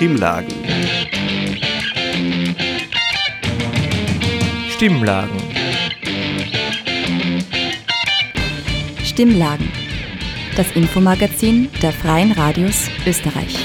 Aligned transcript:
Stimmlagen. 0.00 0.54
Stimmlagen. 4.70 5.36
Stimmlagen. 9.04 9.68
Das 10.56 10.74
Infomagazin 10.74 11.68
der 11.82 11.92
Freien 11.92 12.32
Radios 12.32 12.88
Österreich. 13.06 13.58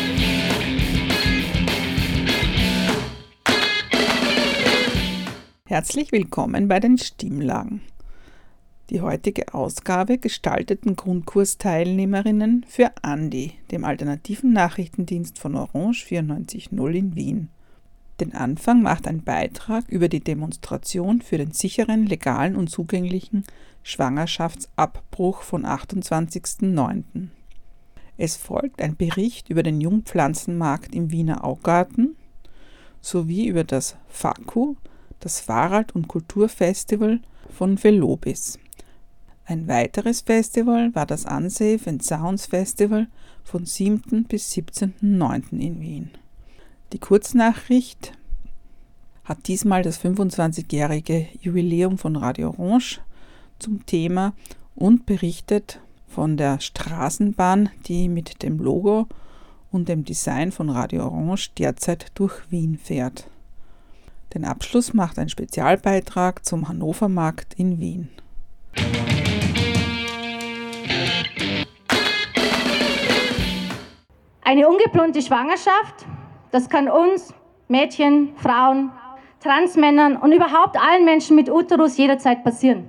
Herzlich 5.69 6.11
willkommen 6.11 6.67
bei 6.67 6.81
den 6.81 6.97
Stimmlagen. 6.97 7.79
Die 8.91 9.01
heutige 9.01 9.51
Ausgabe 9.55 10.19
gestalteten 10.19 10.95
Grundkursteilnehmerinnen 10.95 12.67
für 12.69 12.91
Andi, 13.01 13.53
dem 13.71 13.83
alternativen 13.83 14.53
Nachrichtendienst 14.53 15.39
von 15.39 15.55
Orange 15.55 16.05
94.0 16.05 16.91
in 16.91 17.15
Wien. 17.15 17.49
Den 18.19 18.35
Anfang 18.35 18.83
macht 18.83 19.07
ein 19.07 19.23
Beitrag 19.23 19.89
über 19.89 20.07
die 20.07 20.19
Demonstration 20.19 21.23
für 21.23 21.39
den 21.39 21.51
sicheren, 21.51 22.05
legalen 22.05 22.55
und 22.55 22.69
zugänglichen 22.69 23.43
Schwangerschaftsabbruch 23.81 25.41
von 25.41 25.65
28.09. 25.65 27.29
Es 28.17 28.37
folgt 28.37 28.83
ein 28.83 28.95
Bericht 28.95 29.49
über 29.49 29.63
den 29.63 29.81
Jungpflanzenmarkt 29.81 30.93
im 30.93 31.11
Wiener 31.11 31.43
Augarten 31.43 32.15
sowie 33.01 33.47
über 33.47 33.63
das 33.63 33.97
FAKU, 34.09 34.75
das 35.19 35.39
Fahrrad- 35.39 35.95
und 35.95 36.07
Kulturfestival 36.07 37.19
von 37.49 37.83
Velobis. 37.83 38.59
Ein 39.47 39.67
weiteres 39.67 40.21
Festival 40.21 40.95
war 40.95 41.05
das 41.05 41.25
Unsafe 41.25 41.87
and 41.87 42.03
Sounds 42.03 42.47
Festival 42.47 43.05
von 43.43 43.63
7. 43.63 44.23
bis 44.23 44.51
17.09. 44.51 45.59
in 45.59 45.79
Wien. 45.79 46.11
Die 46.93 46.97
Kurznachricht 46.97 48.13
hat 49.23 49.47
diesmal 49.47 49.83
das 49.83 50.03
25-jährige 50.03 51.27
Jubiläum 51.41 51.99
von 51.99 52.15
Radio 52.15 52.55
Orange 52.57 53.01
zum 53.59 53.85
Thema 53.85 54.33
und 54.73 55.05
berichtet 55.05 55.79
von 56.07 56.37
der 56.37 56.59
Straßenbahn, 56.59 57.69
die 57.85 58.09
mit 58.09 58.41
dem 58.41 58.57
Logo 58.57 59.07
und 59.71 59.89
dem 59.89 60.05
Design 60.05 60.51
von 60.51 60.71
Radio 60.71 61.05
Orange 61.05 61.51
derzeit 61.55 62.07
durch 62.15 62.49
Wien 62.49 62.79
fährt. 62.79 63.27
Den 64.33 64.43
Abschluss 64.43 64.95
macht 64.95 65.19
ein 65.19 65.29
Spezialbeitrag 65.29 66.43
zum 66.43 66.67
Hannover 66.67 67.09
Markt 67.09 67.53
in 67.53 67.79
Wien. 67.79 68.09
Eine 74.47 74.69
ungeplante 74.69 75.23
Schwangerschaft, 75.23 76.05
das 76.51 76.69
kann 76.69 76.87
uns, 76.87 77.33
Mädchen, 77.67 78.35
Frauen, 78.35 78.91
Transmännern 79.39 80.17
und 80.17 80.33
überhaupt 80.33 80.79
allen 80.79 81.03
Menschen 81.03 81.35
mit 81.35 81.49
Uterus 81.49 81.97
jederzeit 81.97 82.43
passieren. 82.43 82.85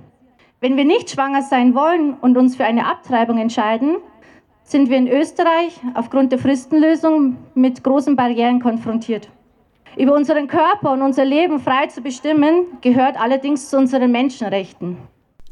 Wenn 0.61 0.77
wir 0.77 0.85
nicht 0.85 1.09
schwanger 1.09 1.41
sein 1.41 1.73
wollen 1.73 2.13
und 2.21 2.37
uns 2.37 2.55
für 2.55 2.63
eine 2.63 2.85
Abtreibung 2.85 3.39
entscheiden, 3.39 3.97
sind 4.61 4.91
wir 4.91 4.97
in 4.97 5.07
Österreich 5.07 5.81
aufgrund 5.95 6.31
der 6.31 6.37
Fristenlösung 6.37 7.37
mit 7.55 7.83
großen 7.83 8.15
Barrieren 8.15 8.61
konfrontiert. 8.61 9.27
Über 9.97 10.13
unseren 10.13 10.47
Körper 10.47 10.91
und 10.91 11.01
unser 11.01 11.25
Leben 11.25 11.59
frei 11.59 11.87
zu 11.87 12.01
bestimmen, 12.01 12.67
gehört 12.81 13.19
allerdings 13.19 13.67
zu 13.71 13.79
unseren 13.79 14.11
Menschenrechten. 14.11 14.97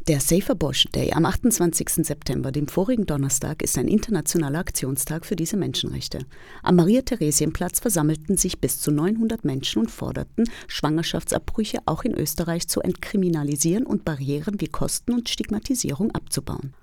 Der 0.07 0.19
Safer 0.19 0.53
Bosch 0.53 0.85
Day 0.93 1.13
am 1.13 1.25
28. 1.25 2.05
September, 2.05 2.51
dem 2.51 2.67
vorigen 2.67 3.07
Donnerstag, 3.07 3.63
ist 3.63 3.75
ein 3.75 3.87
internationaler 3.87 4.59
Aktionstag 4.59 5.25
für 5.25 5.35
diese 5.35 5.57
Menschenrechte. 5.57 6.27
Am 6.61 6.75
Maria-Theresien-Platz 6.75 7.79
versammelten 7.79 8.37
sich 8.37 8.61
bis 8.61 8.79
zu 8.79 8.91
900 8.91 9.43
Menschen 9.43 9.79
und 9.79 9.89
forderten, 9.89 10.47
Schwangerschaftsabbrüche 10.67 11.79
auch 11.87 12.03
in 12.03 12.13
Österreich 12.13 12.67
zu 12.67 12.81
entkriminalisieren 12.81 13.87
und 13.87 14.05
Barrieren 14.05 14.61
wie 14.61 14.67
Kosten 14.67 15.11
und 15.11 15.27
Stigmatisierung 15.27 16.11
abzubauen. 16.11 16.75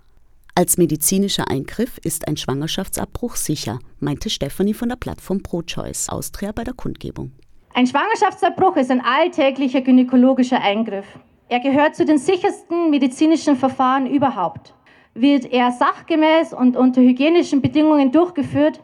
Als 0.56 0.76
medizinischer 0.76 1.48
Eingriff 1.48 1.98
ist 1.98 2.26
ein 2.26 2.36
Schwangerschaftsabbruch 2.36 3.36
sicher, 3.36 3.78
meinte 4.00 4.30
Stephanie 4.30 4.74
von 4.74 4.88
der 4.88 4.96
Plattform 4.96 5.44
ProChoice 5.44 6.08
Austria 6.08 6.50
bei 6.50 6.64
der 6.64 6.74
Kundgebung. 6.74 7.30
Ein 7.72 7.86
Schwangerschaftsabbruch 7.86 8.74
ist 8.78 8.90
ein 8.90 9.00
alltäglicher 9.00 9.82
gynäkologischer 9.82 10.60
Eingriff. 10.60 11.06
Er 11.48 11.60
gehört 11.60 11.96
zu 11.96 12.04
den 12.04 12.18
sichersten 12.18 12.90
medizinischen 12.90 13.56
Verfahren 13.56 14.06
überhaupt. 14.06 14.74
Wird 15.14 15.52
er 15.52 15.70
sachgemäß 15.72 16.54
und 16.54 16.76
unter 16.76 17.02
hygienischen 17.02 17.60
Bedingungen 17.60 18.10
durchgeführt, 18.10 18.80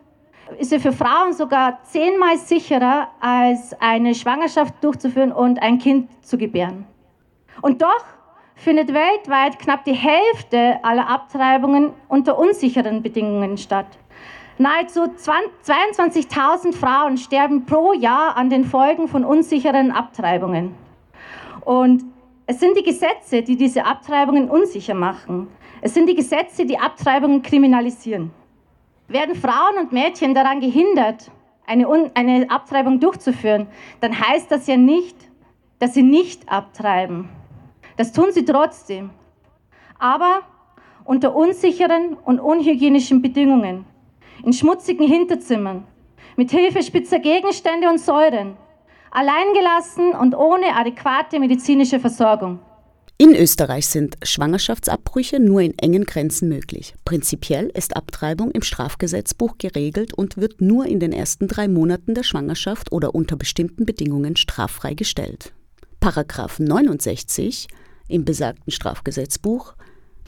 ist 0.59 0.73
er 0.73 0.81
für 0.81 0.93
Frauen 0.93 1.33
sogar 1.33 1.79
zehnmal 1.85 2.39
sicherer, 2.39 3.09
als 3.21 3.75
eine 3.81 4.15
Schwangerschaft 4.15 4.75
durchzuführen 4.83 5.33
und 5.33 5.63
ein 5.63 5.79
Kind 5.79 6.09
zu 6.23 6.39
gebären. 6.39 6.87
Und 7.61 7.83
doch 7.83 8.05
findet 8.55 8.93
weltweit 8.93 9.59
knapp 9.59 9.85
die 9.85 9.93
Hälfte 9.93 10.79
aller 10.83 11.09
Abtreibungen 11.09 11.93
unter 12.09 12.39
unsicheren 12.39 13.03
Bedingungen 13.03 13.57
statt. 13.57 13.87
Nahezu 14.59 15.03
22.000 15.03 16.75
Frauen 16.75 17.17
sterben 17.17 17.65
pro 17.65 17.93
Jahr 17.93 18.37
an 18.37 18.51
den 18.51 18.65
Folgen 18.65 19.07
von 19.07 19.25
unsicheren 19.25 19.93
Abtreibungen. 19.93 20.75
Und 21.65 22.05
es 22.51 22.61
sind 22.61 22.79
die 22.79 22.83
Gesetze, 22.83 23.43
die 23.43 23.57
diese 23.57 23.85
Abtreibungen 23.85 24.49
unsicher 24.49 24.95
machen. 24.95 25.49
Es 25.83 25.93
sind 25.93 26.09
die 26.09 26.15
Gesetze, 26.15 26.65
die 26.65 26.79
Abtreibungen 26.79 27.43
kriminalisieren. 27.43 28.31
Werden 29.07 29.35
Frauen 29.35 29.77
und 29.79 29.93
Mädchen 29.93 30.33
daran 30.33 30.61
gehindert, 30.61 31.31
eine, 31.67 32.11
eine 32.15 32.51
Abtreibung 32.51 33.01
durchzuführen, 33.01 33.67
dann 34.01 34.19
heißt 34.19 34.51
das 34.51 34.67
ja 34.67 34.79
nicht, 34.79 35.15
dass 35.79 35.93
sie 35.93 36.03
nicht 36.03 36.51
abtreiben. 36.51 37.29
Das 37.99 38.13
tun 38.13 38.33
sie 38.33 38.47
trotzdem. 38.47 39.11
Aber 39.99 40.41
unter 41.05 41.37
unsicheren 41.37 42.15
und 42.15 42.41
unhygienischen 42.41 43.21
Bedingungen, 43.21 43.85
in 44.43 44.55
schmutzigen 44.55 45.07
Hinterzimmern, 45.07 45.87
mit 46.37 46.51
Hilfe 46.51 46.83
spitzer 46.83 47.19
Gegenstände 47.19 47.91
und 47.91 47.99
Säuren, 47.99 48.57
alleingelassen 49.11 50.13
und 50.13 50.35
ohne 50.35 50.75
adäquate 50.77 51.41
medizinische 51.41 52.01
Versorgung. 52.01 52.61
In 53.21 53.35
Österreich 53.35 53.89
sind 53.89 54.17
Schwangerschaftsabbrüche 54.23 55.41
nur 55.41 55.61
in 55.61 55.77
engen 55.77 56.05
Grenzen 56.05 56.49
möglich. 56.49 56.95
Prinzipiell 57.05 57.67
ist 57.75 57.97
Abtreibung 57.97 58.53
im 58.53 58.63
Strafgesetzbuch 58.63 59.59
geregelt 59.59 60.15
und 60.15 60.37
wird 60.37 60.61
nur 60.61 60.87
in 60.87 61.01
den 61.01 61.13
ersten 61.13 61.49
drei 61.49 61.67
Monaten 61.67 62.15
der 62.15 62.23
Schwangerschaft 62.23 62.93
oder 62.93 63.17
unter 63.17 63.35
bestimmten 63.35 63.87
Bedingungen 63.87 64.37
straffrei 64.37 64.95
gestellt. 64.95 65.53
Paragraph 65.99 66.61
69 66.61 67.67
im 68.07 68.25
besagten 68.25 68.71
Strafgesetzbuch 68.71 69.75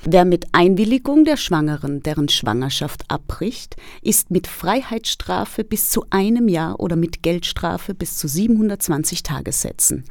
Wer 0.05 0.25
mit 0.25 0.47
Einwilligung 0.53 1.25
der 1.25 1.37
Schwangeren 1.37 2.03
deren 2.03 2.31
Schwangerschaft 2.31 3.05
abbricht, 3.09 3.77
ist 4.00 4.31
mit 4.31 4.47
Freiheitsstrafe 4.47 5.62
bis 5.62 5.91
zu 5.91 6.06
einem 6.09 6.49
Jahr 6.49 6.81
oder 6.81 6.97
mit 6.97 7.22
Geldstrafe 7.22 7.93
bis 7.93 8.16
zu 8.16 8.27
720 8.27 9.22
Tagessätzen. 9.22 10.05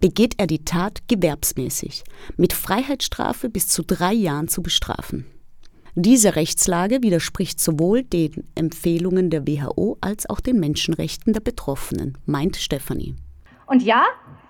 Begeht 0.00 0.36
er 0.38 0.46
die 0.46 0.64
Tat 0.64 1.06
gewerbsmäßig, 1.08 2.04
mit 2.38 2.54
Freiheitsstrafe 2.54 3.50
bis 3.50 3.68
zu 3.68 3.82
drei 3.82 4.14
Jahren 4.14 4.48
zu 4.48 4.62
bestrafen. 4.62 5.26
Diese 5.94 6.36
Rechtslage 6.36 7.02
widerspricht 7.02 7.60
sowohl 7.60 8.02
den 8.02 8.48
Empfehlungen 8.54 9.28
der 9.28 9.46
WHO 9.46 9.98
als 10.00 10.28
auch 10.28 10.40
den 10.40 10.58
Menschenrechten 10.58 11.34
der 11.34 11.40
Betroffenen, 11.40 12.16
meint 12.24 12.56
Stefanie. 12.56 13.14
Und 13.66 13.82
ja, 13.82 14.04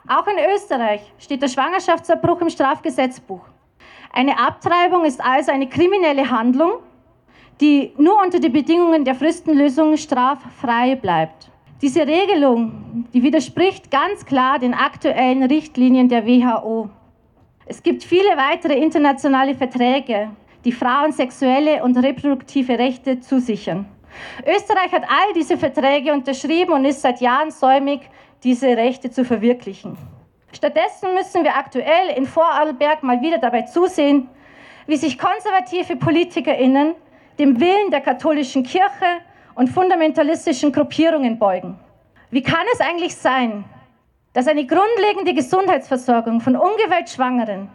auch 0.09 0.27
in 0.29 0.37
Österreich 0.55 1.01
steht 1.19 1.43
der 1.43 1.49
Schwangerschaftsabbruch 1.49 2.41
im 2.43 2.49
Strafgesetzbuch. 2.49 3.54
Eine 4.17 4.39
Abtreibung 4.39 5.05
ist 5.05 5.21
also 5.21 5.51
eine 5.51 5.69
kriminelle 5.69 6.31
Handlung, 6.31 6.75
die 7.61 7.93
nur 7.99 8.23
unter 8.23 8.39
den 8.39 8.53
Bedingungen 8.53 9.05
der 9.05 9.17
Fristenlösung 9.17 9.97
straffrei 9.97 10.95
bleibt. 10.95 11.51
Diese 11.83 12.07
Regelung, 12.07 13.07
die 13.13 13.25
widerspricht 13.25 13.91
ganz 13.91 14.25
klar 14.25 14.61
den 14.61 14.73
aktuellen 14.73 15.43
Richtlinien 15.43 16.09
der 16.09 16.25
WHO. 16.25 16.91
Es 17.67 17.83
gibt 17.83 18.05
viele 18.05 18.37
weitere 18.37 18.79
internationale 18.79 19.57
Verträge, 19.57 20.31
die 20.65 20.71
Frauen 20.71 21.11
sexuelle 21.11 21.83
und 21.83 21.97
reproduktive 21.97 22.79
Rechte 22.79 23.19
zusichern. 23.19 23.85
Österreich 24.47 24.93
hat 24.93 25.03
all 25.09 25.33
diese 25.35 25.57
Verträge 25.57 26.13
unterschrieben 26.13 26.71
und 26.73 26.85
ist 26.85 27.03
seit 27.03 27.21
Jahren 27.21 27.51
säumig, 27.51 28.03
diese 28.45 28.69
Rechte 28.77 29.11
zu 29.11 29.25
verwirklichen. 29.25 29.99
Stattdessen 30.55 31.15
müssen 31.15 31.45
wir 31.45 31.57
aktuell 31.57 32.11
in 32.17 32.27
Vorarlberg 32.27 33.03
mal 33.03 33.21
wieder 33.21 33.39
dabei 33.39 33.63
zusehen, 33.63 34.29
wie 34.87 34.97
sich 34.97 35.19
konservative 35.19 35.97
PolitikerInnen 35.97 36.95
dem 37.39 37.59
Willen 37.61 37.91
der 37.91 38.01
katholischen 38.01 38.63
Kirche 38.63 39.21
und 39.55 39.69
fundamentalistischen 39.69 40.73
Gruppierungen 40.73 41.39
beugen. 41.39 41.79
Wie 42.31 42.43
kann 42.43 42.65
es 42.73 42.81
eigentlich 42.81 43.17
sein, 43.17 43.65
dass 44.33 44.47
eine 44.47 44.67
grundlegende 44.67 45.35
Gesundheitsversorgung 45.35 46.41
von 46.41 46.57
ungewollt 46.57 47.09
Schwangeren 47.11 47.69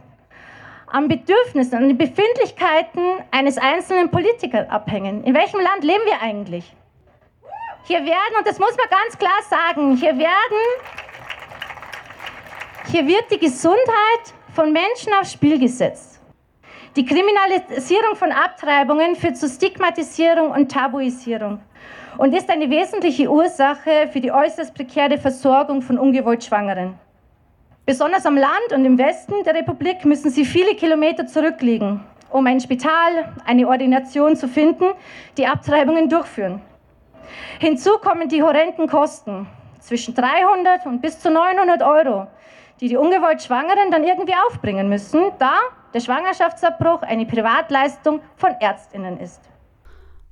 am 0.87 1.07
Bedürfnissen, 1.07 1.77
an 1.77 1.87
den 1.87 1.97
Befindlichkeiten 1.97 3.03
eines 3.31 3.57
einzelnen 3.57 4.09
Politikers 4.09 4.69
abhängen? 4.69 5.23
In 5.23 5.33
welchem 5.33 5.59
Land 5.59 5.83
leben 5.83 6.03
wir 6.05 6.21
eigentlich? 6.21 6.73
Hier 7.83 8.05
werden, 8.05 8.35
und 8.37 8.47
das 8.47 8.59
muss 8.59 8.75
man 8.77 8.87
ganz 8.89 9.17
klar 9.17 9.41
sagen, 9.49 9.95
hier 9.95 10.17
werden, 10.17 10.98
hier 12.91 13.05
wird 13.05 13.25
die 13.31 13.37
Gesundheit 13.37 14.33
von 14.53 14.71
Menschen 14.71 15.13
aufs 15.19 15.33
Spiel 15.33 15.59
gesetzt. 15.59 16.19
Die 16.95 17.05
Kriminalisierung 17.05 18.15
von 18.15 18.31
Abtreibungen 18.31 19.15
führt 19.15 19.37
zu 19.37 19.47
Stigmatisierung 19.47 20.51
und 20.51 20.71
Tabuisierung 20.71 21.59
und 22.17 22.33
ist 22.35 22.49
eine 22.49 22.67
wesentliche 22.69 23.29
Ursache 23.29 24.09
für 24.11 24.19
die 24.19 24.31
äußerst 24.31 24.73
prekäre 24.73 25.19
Versorgung 25.19 25.83
von 25.83 25.99
ungewollt 25.99 26.43
Schwangeren. 26.43 26.95
Besonders 27.85 28.25
am 28.25 28.35
Land 28.35 28.73
und 28.73 28.83
im 28.85 28.97
Westen 28.97 29.43
der 29.43 29.53
Republik 29.53 30.03
müssen 30.05 30.31
sie 30.31 30.43
viele 30.43 30.73
Kilometer 30.73 31.27
zurückliegen, 31.27 32.01
um 32.31 32.47
ein 32.47 32.59
Spital, 32.59 33.33
eine 33.45 33.67
Ordination 33.67 34.35
zu 34.35 34.47
finden, 34.47 34.85
die 35.37 35.45
Abtreibungen 35.45 36.09
durchführen. 36.09 36.59
Hinzu 37.59 37.91
kommen 37.99 38.29
die 38.29 38.41
horrenden 38.41 38.87
Kosten, 38.87 39.47
zwischen 39.79 40.13
300 40.15 40.85
und 40.87 41.01
bis 41.01 41.19
zu 41.19 41.29
900 41.29 41.81
Euro, 41.83 42.27
die 42.79 42.87
die 42.87 42.97
ungewollt 42.97 43.41
Schwangeren 43.41 43.91
dann 43.91 44.03
irgendwie 44.03 44.35
aufbringen 44.47 44.89
müssen, 44.89 45.31
da 45.37 45.57
der 45.93 45.99
Schwangerschaftsabbruch 45.99 47.01
eine 47.01 47.25
Privatleistung 47.25 48.21
von 48.37 48.51
Ärztinnen 48.59 49.19
ist. 49.19 49.41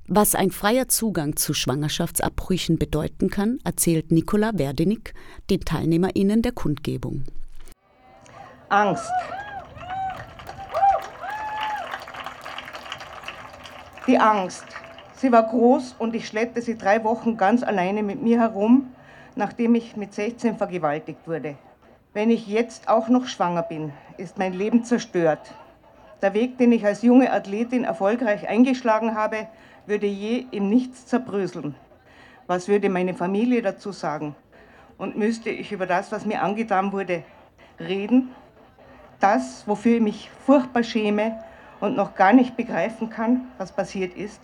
Was 0.07 0.35
ein 0.35 0.51
freier 0.51 0.87
Zugang 0.87 1.35
zu 1.35 1.53
Schwangerschaftsabbrüchen 1.53 2.77
bedeuten 2.77 3.29
kann, 3.29 3.59
erzählt 3.65 4.11
Nicola 4.11 4.51
Werdenig 4.53 5.13
den 5.49 5.59
TeilnehmerInnen 5.59 6.41
der 6.41 6.53
Kundgebung. 6.53 7.25
Angst. 8.69 9.11
Die 14.07 14.17
Angst. 14.17 14.65
Sie 15.17 15.31
war 15.31 15.43
groß 15.43 15.95
und 15.99 16.15
ich 16.15 16.27
schleppte 16.27 16.61
sie 16.61 16.77
drei 16.77 17.03
Wochen 17.03 17.35
ganz 17.35 17.63
alleine 17.63 18.03
mit 18.03 18.21
mir 18.21 18.39
herum, 18.39 18.93
nachdem 19.35 19.75
ich 19.75 19.97
mit 19.97 20.13
16 20.13 20.55
vergewaltigt 20.57 21.27
wurde. 21.27 21.57
Wenn 22.17 22.31
ich 22.31 22.47
jetzt 22.47 22.89
auch 22.89 23.09
noch 23.09 23.27
schwanger 23.27 23.61
bin, 23.61 23.93
ist 24.17 24.39
mein 24.39 24.53
Leben 24.53 24.83
zerstört. 24.83 25.53
Der 26.23 26.33
Weg, 26.33 26.57
den 26.57 26.71
ich 26.71 26.83
als 26.83 27.03
junge 27.03 27.31
Athletin 27.31 27.83
erfolgreich 27.83 28.49
eingeschlagen 28.49 29.13
habe, 29.13 29.45
würde 29.85 30.07
je 30.07 30.47
im 30.49 30.67
Nichts 30.67 31.05
zerbröseln. 31.05 31.75
Was 32.47 32.67
würde 32.67 32.89
meine 32.89 33.13
Familie 33.13 33.61
dazu 33.61 33.91
sagen? 33.91 34.35
Und 34.97 35.15
müsste 35.15 35.51
ich 35.51 35.71
über 35.71 35.85
das, 35.85 36.11
was 36.11 36.25
mir 36.25 36.41
angetan 36.41 36.91
wurde, 36.91 37.21
reden? 37.79 38.33
Das, 39.19 39.67
wofür 39.67 39.97
ich 39.97 40.01
mich 40.01 40.31
furchtbar 40.43 40.81
schäme 40.81 41.37
und 41.79 41.95
noch 41.95 42.15
gar 42.15 42.33
nicht 42.33 42.57
begreifen 42.57 43.11
kann, 43.11 43.45
was 43.59 43.71
passiert 43.71 44.17
ist? 44.17 44.41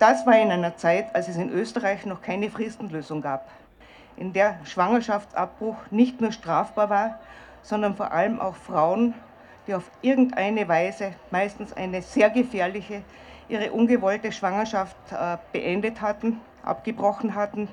Das 0.00 0.26
war 0.26 0.36
in 0.40 0.50
einer 0.50 0.76
Zeit, 0.76 1.14
als 1.14 1.28
es 1.28 1.36
in 1.36 1.50
Österreich 1.50 2.04
noch 2.04 2.20
keine 2.20 2.50
Fristenlösung 2.50 3.20
gab 3.20 3.48
in 4.16 4.32
der 4.32 4.58
Schwangerschaftsabbruch 4.64 5.76
nicht 5.90 6.20
nur 6.20 6.32
strafbar 6.32 6.90
war, 6.90 7.18
sondern 7.62 7.96
vor 7.96 8.12
allem 8.12 8.40
auch 8.40 8.56
Frauen, 8.56 9.14
die 9.66 9.74
auf 9.74 9.90
irgendeine 10.00 10.68
Weise, 10.68 11.12
meistens 11.30 11.72
eine 11.72 12.02
sehr 12.02 12.30
gefährliche, 12.30 13.02
ihre 13.48 13.72
ungewollte 13.72 14.32
Schwangerschaft 14.32 14.96
äh, 15.12 15.36
beendet 15.52 16.00
hatten, 16.00 16.40
abgebrochen 16.62 17.34
hatten, 17.34 17.68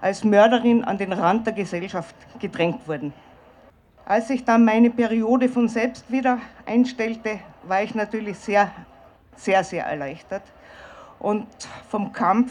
als 0.00 0.24
Mörderin 0.24 0.84
an 0.84 0.98
den 0.98 1.12
Rand 1.12 1.46
der 1.46 1.52
Gesellschaft 1.52 2.14
gedrängt 2.38 2.86
wurden. 2.88 3.12
Als 4.06 4.28
sich 4.28 4.44
dann 4.44 4.64
meine 4.64 4.90
Periode 4.90 5.48
von 5.48 5.68
selbst 5.68 6.10
wieder 6.10 6.38
einstellte, 6.66 7.40
war 7.64 7.82
ich 7.82 7.94
natürlich 7.94 8.38
sehr, 8.38 8.70
sehr, 9.36 9.62
sehr 9.62 9.84
erleichtert 9.84 10.42
und 11.18 11.46
vom 11.88 12.12
Kampf 12.12 12.50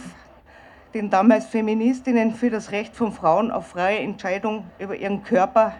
den 0.94 1.10
damals 1.10 1.46
Feministinnen 1.46 2.34
für 2.34 2.50
das 2.50 2.72
Recht 2.72 2.96
von 2.96 3.12
Frauen 3.12 3.52
auf 3.52 3.68
freie 3.68 4.00
Entscheidung 4.00 4.66
über 4.80 4.96
ihren 4.96 5.24
Körper 5.24 5.74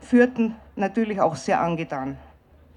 führten, 0.00 0.56
natürlich 0.76 1.20
auch 1.20 1.36
sehr 1.36 1.60
angetan. 1.60 2.16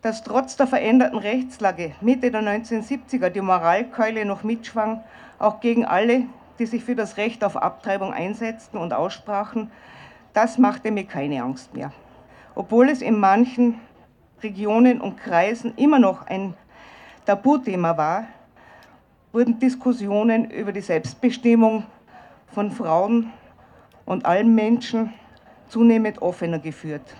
Dass 0.01 0.23
trotz 0.23 0.55
der 0.55 0.67
veränderten 0.67 1.17
Rechtslage 1.17 1.93
Mitte 2.01 2.31
der 2.31 2.41
1970er 2.41 3.29
die 3.29 3.41
Moralkeule 3.41 4.25
noch 4.25 4.43
mitschwang, 4.43 5.03
auch 5.39 5.59
gegen 5.59 5.85
alle, 5.85 6.23
die 6.59 6.65
sich 6.65 6.83
für 6.83 6.95
das 6.95 7.17
Recht 7.17 7.43
auf 7.43 7.57
Abtreibung 7.57 8.13
einsetzten 8.13 8.77
und 8.77 8.93
aussprachen, 8.93 9.71
das 10.33 10.57
machte 10.57 10.91
mir 10.91 11.05
keine 11.05 11.43
Angst 11.43 11.73
mehr. 11.73 11.91
Obwohl 12.55 12.89
es 12.89 13.01
in 13.01 13.19
manchen 13.19 13.79
Regionen 14.43 15.01
und 15.01 15.17
Kreisen 15.17 15.73
immer 15.75 15.99
noch 15.99 16.27
ein 16.27 16.55
Tabuthema 17.25 17.97
war, 17.97 18.25
wurden 19.31 19.59
Diskussionen 19.59 20.51
über 20.51 20.71
die 20.71 20.81
Selbstbestimmung 20.81 21.85
von 22.53 22.71
Frauen 22.71 23.31
und 24.05 24.25
allen 24.25 24.53
Menschen 24.53 25.13
zunehmend 25.69 26.21
offener 26.21 26.59
geführt. 26.59 27.15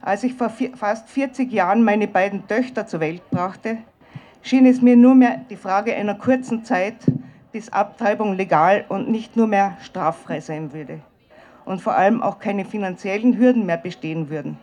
Als 0.00 0.24
ich 0.24 0.34
vor 0.34 0.50
fast 0.74 1.10
40 1.10 1.52
Jahren 1.52 1.84
meine 1.84 2.08
beiden 2.08 2.46
Töchter 2.48 2.86
zur 2.86 3.00
Welt 3.00 3.28
brachte, 3.30 3.78
schien 4.40 4.64
es 4.64 4.80
mir 4.80 4.96
nur 4.96 5.14
mehr 5.14 5.42
die 5.50 5.56
Frage 5.56 5.94
einer 5.94 6.14
kurzen 6.14 6.64
Zeit, 6.64 6.96
bis 7.52 7.70
Abtreibung 7.70 8.34
legal 8.34 8.84
und 8.88 9.10
nicht 9.10 9.36
nur 9.36 9.46
mehr 9.46 9.76
straffrei 9.82 10.40
sein 10.40 10.72
würde 10.72 11.00
und 11.64 11.82
vor 11.82 11.94
allem 11.94 12.22
auch 12.22 12.38
keine 12.38 12.64
finanziellen 12.64 13.36
Hürden 13.36 13.66
mehr 13.66 13.76
bestehen 13.76 14.30
würden. 14.30 14.56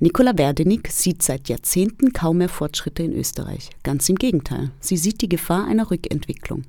Nicola 0.00 0.38
Werdenig 0.38 0.92
sieht 0.92 1.22
seit 1.22 1.48
Jahrzehnten 1.48 2.12
kaum 2.12 2.38
mehr 2.38 2.48
Fortschritte 2.48 3.02
in 3.02 3.12
Österreich. 3.12 3.70
Ganz 3.82 4.08
im 4.08 4.14
Gegenteil, 4.14 4.70
sie 4.78 4.96
sieht 4.96 5.20
die 5.22 5.28
Gefahr 5.28 5.66
einer 5.66 5.90
Rückentwicklung. 5.90 6.62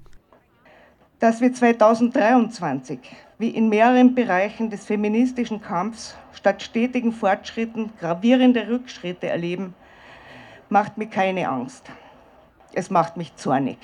Dass 1.19 1.39
wir 1.39 1.53
2023, 1.53 2.97
wie 3.37 3.49
in 3.49 3.69
mehreren 3.69 4.15
Bereichen 4.15 4.71
des 4.71 4.85
feministischen 4.85 5.61
Kampfs, 5.61 6.15
statt 6.33 6.63
stetigen 6.63 7.11
Fortschritten 7.11 7.91
gravierende 7.99 8.67
Rückschritte 8.67 9.27
erleben, 9.27 9.75
macht 10.69 10.97
mir 10.97 11.07
keine 11.07 11.49
Angst. 11.49 11.83
Es 12.73 12.89
macht 12.89 13.15
mich 13.15 13.35
zornig. 13.35 13.77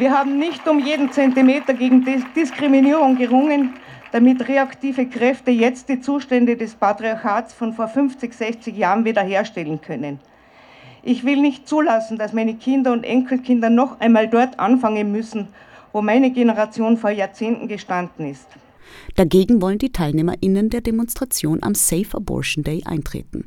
Wir 0.00 0.12
haben 0.12 0.38
nicht 0.38 0.66
um 0.66 0.78
jeden 0.78 1.12
Zentimeter 1.12 1.74
gegen 1.74 2.06
Diskriminierung 2.34 3.18
gerungen, 3.18 3.74
damit 4.12 4.48
reaktive 4.48 5.04
Kräfte 5.04 5.50
jetzt 5.50 5.90
die 5.90 6.00
Zustände 6.00 6.56
des 6.56 6.74
Patriarchats 6.74 7.52
von 7.52 7.74
vor 7.74 7.86
50, 7.86 8.32
60 8.32 8.78
Jahren 8.78 9.04
wiederherstellen 9.04 9.82
können. 9.82 10.18
Ich 11.02 11.24
will 11.24 11.42
nicht 11.42 11.68
zulassen, 11.68 12.16
dass 12.16 12.32
meine 12.32 12.54
Kinder 12.54 12.94
und 12.94 13.04
Enkelkinder 13.04 13.68
noch 13.68 14.00
einmal 14.00 14.26
dort 14.26 14.58
anfangen 14.58 15.12
müssen, 15.12 15.48
wo 15.92 16.00
meine 16.00 16.30
Generation 16.30 16.96
vor 16.96 17.10
Jahrzehnten 17.10 17.68
gestanden 17.68 18.30
ist. 18.30 18.48
Dagegen 19.16 19.60
wollen 19.60 19.76
die 19.76 19.92
TeilnehmerInnen 19.92 20.70
der 20.70 20.80
Demonstration 20.80 21.62
am 21.62 21.74
Safe 21.74 22.16
Abortion 22.16 22.64
Day 22.64 22.82
eintreten. 22.86 23.46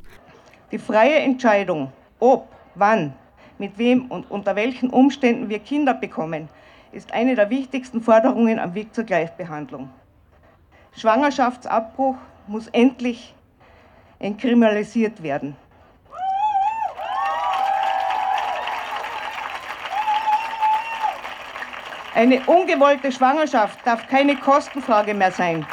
Die 0.72 0.77
freie 0.77 1.15
Entscheidung, 1.15 1.91
ob, 2.19 2.48
wann, 2.75 3.15
mit 3.57 3.77
wem 3.77 4.05
und 4.05 4.29
unter 4.29 4.55
welchen 4.55 4.89
Umständen 4.89 5.50
wir 5.50 5.60
Kinder 5.60 5.93
bekommen, 5.93 6.50
ist 6.91 7.13
eine 7.13 7.36
der 7.36 7.50
wichtigsten 7.50 8.01
Forderungen 8.01 8.60
am 8.60 8.74
Weg 8.75 8.93
zur 8.93 9.03
Gleichbehandlung. 9.03 9.89
Schwangerschaftsabbruch 10.95 12.17
muss 12.48 12.67
endlich 12.67 13.33
entkriminalisiert 14.19 15.24
werden. 15.24 15.55
Eine 22.15 22.41
ungewollte 22.45 23.12
Schwangerschaft 23.12 23.79
darf 23.86 24.07
keine 24.07 24.36
Kostenfrage 24.36 25.15
mehr 25.15 25.31
sein. 25.31 25.65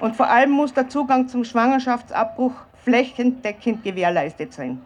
Und 0.00 0.16
vor 0.16 0.28
allem 0.28 0.50
muss 0.50 0.74
der 0.74 0.88
Zugang 0.88 1.28
zum 1.28 1.44
Schwangerschaftsabbruch 1.44 2.52
flächendeckend 2.82 3.84
gewährleistet 3.84 4.52
sein. 4.52 4.82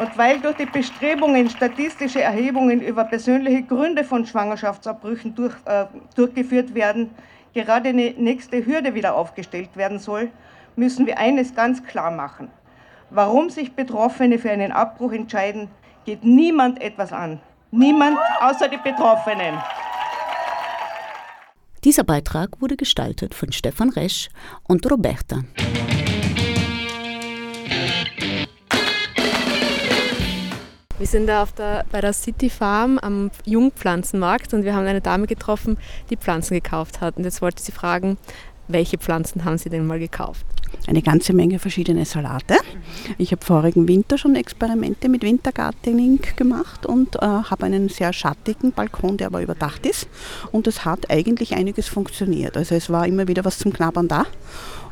Und 0.00 0.16
weil 0.16 0.40
durch 0.40 0.56
die 0.56 0.64
Bestrebungen 0.64 1.50
statistische 1.50 2.22
Erhebungen 2.22 2.80
über 2.80 3.04
persönliche 3.04 3.62
Gründe 3.64 4.02
von 4.02 4.24
Schwangerschaftsabbrüchen 4.24 5.34
durch, 5.34 5.54
äh, 5.66 5.84
durchgeführt 6.16 6.74
werden, 6.74 7.10
gerade 7.52 7.90
eine 7.90 8.14
nächste 8.16 8.64
Hürde 8.64 8.94
wieder 8.94 9.14
aufgestellt 9.14 9.76
werden 9.76 9.98
soll, 9.98 10.30
müssen 10.74 11.06
wir 11.06 11.18
eines 11.18 11.54
ganz 11.54 11.84
klar 11.84 12.10
machen. 12.10 12.48
Warum 13.10 13.50
sich 13.50 13.74
Betroffene 13.74 14.38
für 14.38 14.50
einen 14.50 14.72
Abbruch 14.72 15.12
entscheiden, 15.12 15.68
geht 16.06 16.24
niemand 16.24 16.80
etwas 16.80 17.12
an. 17.12 17.38
Niemand 17.70 18.16
außer 18.40 18.68
die 18.68 18.78
Betroffenen. 18.78 19.58
Dieser 21.84 22.04
Beitrag 22.04 22.62
wurde 22.62 22.78
gestaltet 22.78 23.34
von 23.34 23.52
Stefan 23.52 23.90
Resch 23.90 24.30
und 24.66 24.90
Roberta. 24.90 25.40
Wir 31.00 31.06
sind 31.06 31.28
da 31.28 31.42
auf 31.42 31.52
der, 31.52 31.86
bei 31.90 32.02
der 32.02 32.12
City 32.12 32.50
Farm 32.50 32.98
am 32.98 33.30
Jungpflanzenmarkt 33.46 34.52
und 34.52 34.64
wir 34.64 34.74
haben 34.74 34.86
eine 34.86 35.00
Dame 35.00 35.26
getroffen, 35.26 35.78
die 36.10 36.18
Pflanzen 36.18 36.52
gekauft 36.52 37.00
hat. 37.00 37.16
Und 37.16 37.24
jetzt 37.24 37.40
wollte 37.40 37.62
sie 37.62 37.72
fragen, 37.72 38.18
welche 38.68 38.98
Pflanzen 38.98 39.46
haben 39.46 39.56
Sie 39.56 39.70
denn 39.70 39.86
mal 39.86 39.98
gekauft? 39.98 40.44
Eine 40.86 41.00
ganze 41.00 41.32
Menge 41.32 41.58
verschiedene 41.58 42.04
Salate. 42.04 42.54
Ich 43.16 43.32
habe 43.32 43.42
vorigen 43.42 43.88
Winter 43.88 44.18
schon 44.18 44.36
Experimente 44.36 45.08
mit 45.08 45.22
Wintergartening 45.22 46.20
gemacht 46.36 46.84
und 46.84 47.16
äh, 47.16 47.20
habe 47.20 47.64
einen 47.64 47.88
sehr 47.88 48.12
schattigen 48.12 48.72
Balkon, 48.72 49.16
der 49.16 49.28
aber 49.28 49.40
überdacht 49.40 49.86
ist. 49.86 50.06
Und 50.52 50.66
es 50.66 50.84
hat 50.84 51.10
eigentlich 51.10 51.54
einiges 51.54 51.88
funktioniert. 51.88 52.58
Also 52.58 52.74
es 52.74 52.90
war 52.90 53.06
immer 53.06 53.26
wieder 53.26 53.46
was 53.46 53.58
zum 53.58 53.72
Knabbern 53.72 54.06
da 54.06 54.26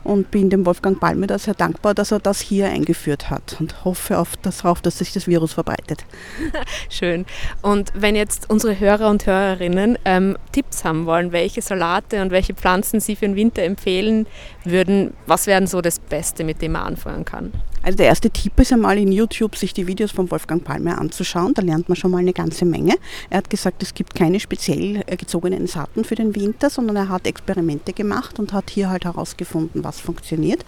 und 0.08 0.30
bin 0.30 0.48
dem 0.48 0.64
Wolfgang 0.64 0.98
Palme 0.98 1.26
sehr 1.38 1.52
dankbar, 1.52 1.92
dass 1.94 2.12
er 2.12 2.18
das 2.18 2.40
hier 2.40 2.68
eingeführt 2.68 3.28
hat 3.28 3.56
und 3.60 3.84
hoffe 3.84 4.18
auf 4.18 4.36
darauf, 4.38 4.80
dass 4.80 4.98
sich 4.98 5.12
das 5.12 5.26
Virus 5.26 5.52
verbreitet. 5.52 6.06
Schön. 6.88 7.26
Und 7.60 7.92
wenn 7.94 8.16
jetzt 8.16 8.48
unsere 8.48 8.80
Hörer 8.80 9.10
und 9.10 9.26
Hörerinnen 9.26 9.98
ähm, 10.06 10.38
Tipps 10.52 10.84
haben 10.84 11.04
wollen, 11.04 11.32
welche 11.32 11.60
Salate 11.60 12.22
und 12.22 12.30
welche 12.30 12.54
Pflanzen 12.54 13.00
Sie 13.00 13.16
für 13.16 13.26
den 13.26 13.36
Winter 13.36 13.62
empfehlen 13.62 14.26
würden, 14.64 15.12
was 15.26 15.46
wären 15.46 15.66
so 15.66 15.82
das 15.82 15.98
Beste, 15.98 16.42
mit 16.42 16.62
dem 16.62 16.72
man 16.72 16.82
anfangen 16.84 17.26
kann? 17.26 17.52
Also 17.82 17.96
der 17.96 18.06
erste 18.06 18.30
Tipp 18.30 18.58
ist 18.60 18.72
einmal 18.72 18.98
in 18.98 19.12
YouTube 19.12 19.56
sich 19.56 19.72
die 19.72 19.86
Videos 19.86 20.10
von 20.10 20.30
Wolfgang 20.30 20.64
Palmer 20.64 20.98
anzuschauen. 20.98 21.54
Da 21.54 21.62
lernt 21.62 21.88
man 21.88 21.96
schon 21.96 22.10
mal 22.10 22.18
eine 22.18 22.32
ganze 22.32 22.64
Menge. 22.64 22.94
Er 23.30 23.38
hat 23.38 23.50
gesagt, 23.50 23.82
es 23.82 23.94
gibt 23.94 24.14
keine 24.14 24.40
speziell 24.40 25.02
äh, 25.06 25.16
gezogenen 25.16 25.66
Saaten 25.66 26.04
für 26.04 26.14
den 26.14 26.34
Winter, 26.34 26.70
sondern 26.70 26.96
er 26.96 27.08
hat 27.08 27.26
Experimente 27.26 27.92
gemacht 27.92 28.38
und 28.38 28.52
hat 28.52 28.70
hier 28.70 28.90
halt 28.90 29.04
herausgefunden, 29.04 29.84
was 29.84 30.00
funktioniert. 30.00 30.64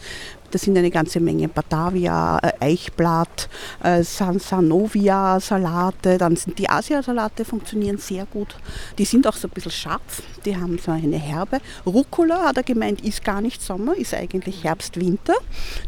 Das 0.51 0.63
sind 0.63 0.77
eine 0.77 0.91
ganze 0.91 1.21
Menge 1.21 1.49
Batavia, 1.49 2.39
äh, 2.39 2.53
Eichblatt, 2.61 3.49
äh, 3.83 4.03
Sansanovia 4.03 5.39
Salate, 5.41 6.19
dann 6.19 6.37
sind 6.37 6.59
die 6.59 6.69
Asiasalate 6.69 7.45
funktionieren 7.45 7.99
sehr 7.99 8.27
gut. 8.27 8.57
Die 8.99 9.05
sind 9.05 9.27
auch 9.27 9.37
so 9.37 9.49
ein 9.49 9.53
bisschen 9.53 9.73
scharf, 9.73 10.23
die 10.45 10.57
haben 10.57 10.79
so 10.79 10.91
eine 10.91 11.19
Herbe. 11.19 11.61
Rucola 11.87 12.47
hat 12.47 12.57
er 12.57 12.63
gemeint, 12.63 13.03
ist 13.03 13.25
gar 13.25 13.41
nicht 13.41 13.63
Sommer, 13.63 13.97
ist 13.97 14.15
eigentlich 14.15 14.65
Herbst, 14.65 14.99
Winter. 14.99 15.35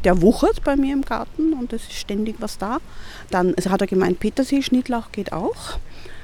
Der 0.05 0.23
wuchert 0.23 0.63
bei 0.65 0.77
mir 0.77 0.93
im 0.93 1.03
Garten 1.03 1.53
und 1.53 1.73
es 1.73 1.83
ist 1.83 1.95
ständig 1.95 2.37
was 2.39 2.59
da. 2.59 2.79
Dann 3.31 3.55
also 3.55 3.71
hat 3.71 3.81
er 3.81 3.87
gemeint, 3.87 4.21
Petersil-Schnittlauch 4.21 5.13
geht 5.13 5.33
auch. 5.33 5.79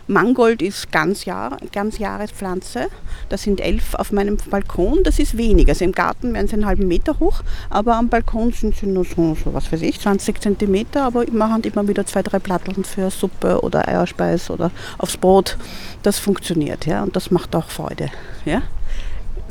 Mangold 0.08 0.62
ist 0.62 0.90
ganz, 0.90 1.26
Jahr, 1.26 1.58
ganz 1.70 1.98
Jahrespflanze. 1.98 2.88
Das 3.28 3.42
sind 3.42 3.60
elf 3.60 3.94
auf 3.94 4.10
meinem 4.10 4.38
Balkon. 4.50 5.00
Das 5.04 5.18
ist 5.18 5.36
wenig. 5.36 5.68
Also 5.68 5.84
im 5.84 5.92
Garten 5.92 6.32
werden 6.32 6.48
sie 6.48 6.54
einen 6.54 6.66
halben 6.66 6.88
Meter 6.88 7.18
hoch, 7.20 7.42
aber 7.68 7.96
am 7.96 8.08
Balkon 8.08 8.52
sind 8.52 8.74
sie 8.74 8.86
nur 8.86 9.04
so, 9.04 9.36
so 9.44 9.52
was 9.52 9.70
weiß 9.70 9.82
ich, 9.82 10.00
20 10.00 10.40
Zentimeter. 10.40 11.04
Aber 11.04 11.24
ich 11.24 11.32
mache 11.32 11.60
immer 11.60 11.86
wieder 11.86 12.06
zwei, 12.06 12.22
drei 12.22 12.38
Platteln 12.38 12.84
für 12.84 13.10
Suppe 13.10 13.60
oder 13.60 13.86
Eierspeis 13.86 14.48
oder 14.50 14.70
aufs 14.96 15.18
Brot. 15.18 15.58
Das 16.02 16.18
funktioniert, 16.18 16.86
ja, 16.86 17.02
und 17.02 17.14
das 17.14 17.30
macht 17.30 17.54
auch 17.54 17.68
Freude, 17.68 18.10
ja. 18.46 18.62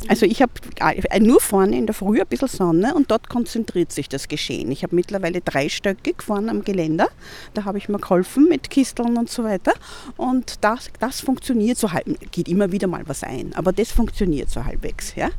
Also 0.06 0.26
ich 0.26 0.40
habe 0.42 0.52
äh, 0.80 1.20
nur 1.20 1.40
vorne 1.40 1.76
in 1.76 1.86
der 1.86 1.94
Früh 1.94 2.20
ein 2.20 2.26
bisschen 2.26 2.48
Sonne 2.48 2.94
und 2.94 3.10
dort 3.10 3.28
konzentriert 3.28 3.92
sich 3.92 4.08
das 4.08 4.28
Geschehen. 4.28 4.70
Ich 4.70 4.82
habe 4.82 4.94
mittlerweile 4.94 5.40
dreistöckig 5.40 6.22
vorne 6.22 6.50
am 6.50 6.62
Geländer. 6.62 7.08
Da 7.54 7.64
habe 7.64 7.78
ich 7.78 7.88
mir 7.88 7.98
geholfen 7.98 8.48
mit 8.48 8.70
Kisteln 8.70 9.16
und 9.16 9.28
so 9.28 9.44
weiter. 9.44 9.72
Und 10.16 10.62
das, 10.62 10.90
das 11.00 11.20
funktioniert 11.20 11.78
so 11.78 11.92
halb, 11.92 12.06
geht 12.30 12.48
immer 12.48 12.70
wieder 12.70 12.86
mal 12.86 13.02
was 13.06 13.24
ein, 13.24 13.52
aber 13.54 13.72
das 13.72 13.90
funktioniert 13.90 14.50
so 14.50 14.64
halbwegs. 14.64 15.14
Ja? 15.16 15.30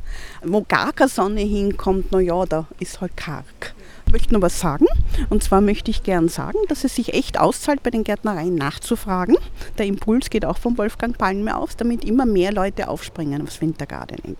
Wo 0.42 0.62
gar 0.62 0.92
keine 0.92 1.08
Sonne 1.08 1.40
hinkommt, 1.40 2.12
naja, 2.12 2.44
da 2.46 2.66
ist 2.78 3.00
halt 3.00 3.16
karg. 3.16 3.74
Ich 4.10 4.12
möchte 4.12 4.34
noch 4.34 4.42
was 4.42 4.58
sagen. 4.58 4.86
Und 5.28 5.44
zwar 5.44 5.60
möchte 5.60 5.92
ich 5.92 6.02
gern 6.02 6.28
sagen, 6.28 6.58
dass 6.66 6.82
es 6.82 6.96
sich 6.96 7.14
echt 7.14 7.38
auszahlt, 7.38 7.84
bei 7.84 7.90
den 7.90 8.02
Gärtnereien 8.02 8.56
nachzufragen. 8.56 9.36
Der 9.78 9.86
Impuls 9.86 10.30
geht 10.30 10.44
auch 10.44 10.58
von 10.58 10.76
Wolfgang 10.78 11.16
Palme 11.16 11.56
aus, 11.56 11.76
damit 11.76 12.04
immer 12.04 12.26
mehr 12.26 12.50
Leute 12.50 12.88
aufspringen 12.88 13.40
aufs 13.40 13.60
Wintergardening. 13.60 14.36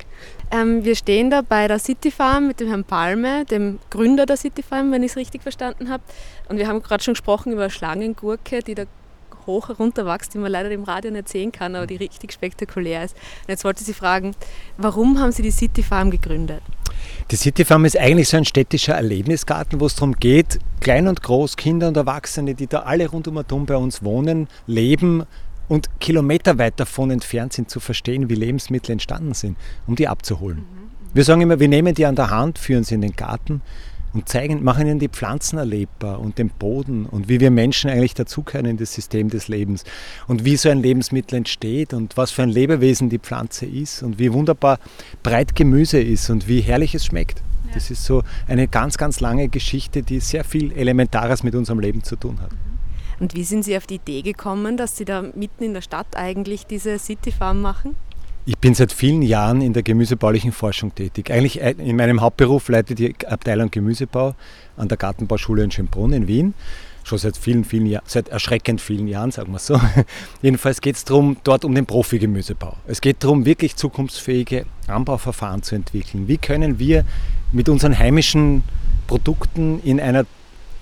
Ähm, 0.51 0.85
wir 0.85 0.97
stehen 0.97 1.31
da 1.31 1.43
bei 1.43 1.69
der 1.69 1.79
City 1.79 2.11
Farm 2.11 2.49
mit 2.49 2.59
dem 2.59 2.67
Herrn 2.67 2.83
Palme, 2.83 3.45
dem 3.45 3.79
Gründer 3.91 4.27
der 4.27 4.37
City 4.37 4.65
Farm, 4.65 4.91
wenn 4.91 5.05
ich 5.05 5.13
es 5.13 5.17
richtig 5.17 5.43
verstanden 5.43 5.89
habe. 5.89 6.03
Und 6.49 6.57
wir 6.57 6.67
haben 6.67 6.83
gerade 6.83 7.05
schon 7.05 7.15
gesprochen 7.15 7.53
über 7.53 7.71
Schlangengurke, 7.71 8.65
die 8.65 8.75
da 8.75 8.87
hoch 9.47 9.69
herunterwächst, 9.69 10.35
die 10.35 10.39
man 10.39 10.53
leider 10.53 10.71
im 10.71 10.85
Radio 10.85 11.11
nicht 11.11 11.29
sehen 11.29 11.53
kann, 11.53 11.75
aber 11.75 11.87
die 11.87 11.97
richtig 11.97 12.33
spektakulär 12.33 13.05
ist. 13.05 13.17
Und 13.43 13.49
jetzt 13.49 13.65
wollte 13.65 13.81
ich 13.81 13.87
Sie 13.87 13.95
fragen, 13.95 14.35
warum 14.77 15.19
haben 15.19 15.33
Sie 15.33 15.43
die 15.43 15.51
City 15.51 15.83
Farm 15.83 16.11
gegründet? 16.11 16.63
Die 17.31 17.37
City 17.37 17.65
Farm 17.65 17.85
ist 17.85 17.99
eigentlich 17.99 18.29
so 18.29 18.37
ein 18.37 18.45
städtischer 18.45 18.95
Erlebnisgarten, 18.95 19.81
wo 19.81 19.87
es 19.87 19.95
darum 19.95 20.15
geht, 20.15 20.59
klein 20.81 21.09
und 21.09 21.23
groß, 21.23 21.57
Kinder 21.57 21.89
und 21.89 21.97
Erwachsene, 21.97 22.55
die 22.55 22.67
da 22.67 22.81
alle 22.81 23.09
rund 23.09 23.29
um 23.29 23.37
und 23.37 23.67
bei 23.67 23.77
uns 23.77 24.03
wohnen, 24.03 24.49
leben 24.67 25.25
und 25.69 25.89
kilometerweit 26.01 26.79
davon 26.79 27.11
entfernt 27.11 27.53
sind, 27.53 27.71
zu 27.71 27.81
verstehen, 27.81 28.29
wie 28.29 28.35
Lebensmittel 28.35 28.93
entstanden 28.93 29.35
sind, 29.35 29.57
um 29.87 29.97
die 29.97 30.09
abzuholen. 30.09 30.59
Mhm. 30.59 30.91
Wir 31.13 31.25
sagen 31.25 31.41
immer, 31.41 31.59
wir 31.59 31.69
nehmen 31.69 31.95
die 31.95 32.07
an 32.07 32.17
der 32.17 32.31
Hand, 32.31 32.59
führen 32.59 32.85
sie 32.85 32.95
in 32.95 33.01
den 33.01 33.17
Garten 33.17 33.63
und 34.13 34.29
zeigen, 34.29 34.63
machen 34.63 34.87
ihnen 34.87 34.99
die 34.99 35.09
Pflanzen 35.09 35.59
erlebbar 35.59 36.21
und 36.21 36.39
den 36.39 36.51
Boden 36.51 37.07
und 37.07 37.29
wie 37.29 37.41
wir 37.41 37.51
Menschen 37.51 37.91
eigentlich 37.91 38.15
dazugehören 38.15 38.67
in 38.67 38.77
das 38.77 38.93
System 38.93 39.29
des 39.29 39.49
Lebens 39.49 39.85
und 40.27 40.45
wie 40.45 40.57
so 40.57 40.69
ein 40.69 40.83
Lebensmittel 40.83 41.37
entsteht 41.37 41.95
und 41.95 42.17
was 42.17 42.31
für 42.31 42.43
ein 42.43 42.51
Lebewesen 42.51 43.09
die 43.09 43.19
Pflanze 43.19 43.67
ist 43.67 44.03
und 44.03 44.19
wie 44.19 44.33
wunderbar 44.33 44.79
breit 45.23 45.55
Gemüse 45.55 46.01
ist 46.01 46.31
und 46.31 46.49
wie 46.49 46.61
herrlich 46.61 46.95
es 46.95 47.07
schmeckt. 47.07 47.43
Das 47.73 47.91
ist 47.91 48.05
so 48.05 48.25
eine 48.49 48.67
ganz, 48.67 48.99
ganz 48.99 49.21
lange 49.21 49.49
Geschichte, 49.49 50.03
die 50.03 50.21
sehr 50.21 50.45
viel 50.45 50.73
Elementares 50.73 51.43
mit 51.43 51.55
unserem 51.55 51.79
Leben 51.79 52.03
zu 52.03 52.17
tun 52.17 52.41
hat. 52.41 52.51
Und 53.21 53.35
wie 53.35 53.45
sind 53.45 53.65
Sie 53.65 53.77
auf 53.77 53.87
die 53.87 53.97
Idee 53.97 54.23
gekommen, 54.23 54.77
dass 54.77 54.97
Sie 54.97 55.05
da 55.05 55.23
mitten 55.23 55.63
in 55.63 55.75
der 55.75 55.83
Stadt 55.83 56.17
eigentlich 56.17 56.67
diese 56.67 56.99
City 56.99 57.31
Farm 57.31 57.61
machen? 57.61 57.95
Ich 58.47 58.57
bin 58.57 58.75
seit 58.75 58.91
vielen 58.91 59.21
Jahren 59.21 59.61
in 59.61 59.75
der 59.75 59.83
gemüsebaulichen 59.83 60.53
Forschung 60.53 60.95
tätig. 60.95 61.31
Eigentlich 61.31 61.61
äh, 61.61 61.75
in 61.77 61.97
meinem 61.97 62.23
Hauptberuf 62.23 62.69
leite 62.71 62.95
die 62.95 63.15
Abteilung 63.27 63.71
Gemüsebau 63.71 64.35
an 64.79 64.89
der 64.89 64.97
Gartenbauschule 64.97 65.63
in 65.63 65.71
Schönbrunn 65.71 66.15
in 66.15 66.27
Wien. 66.27 66.55
Schon 67.05 67.19
seit 67.19 67.37
vielen, 67.37 67.65
vielen 67.65 67.85
Jahren, 67.85 68.05
seit 68.07 68.29
erschreckend 68.29 68.81
vielen 68.81 69.09
Jahren, 69.09 69.31
sagen 69.31 69.53
wir 69.53 69.59
so. 69.59 69.79
Jedenfalls 70.43 70.81
geht 70.81 70.97
es 70.97 71.05
darum, 71.05 71.37
dort 71.45 71.67
um 71.67 71.75
den 71.75 71.85
Profi-Gemüsebau. 71.85 72.77
Es 72.87 73.03
geht 73.03 73.23
darum, 73.23 73.45
wirklich 73.45 73.77
zukunftsfähige 73.77 74.65
Anbauverfahren 74.87 75.63
zu 75.63 75.75
entwickeln. 75.75 76.27
Wie 76.27 76.39
können 76.39 76.79
wir 76.79 77.05
mit 77.53 77.69
unseren 77.69 77.99
heimischen 77.99 78.63
Produkten 79.07 79.81
in 79.83 80.01
einer 80.01 80.25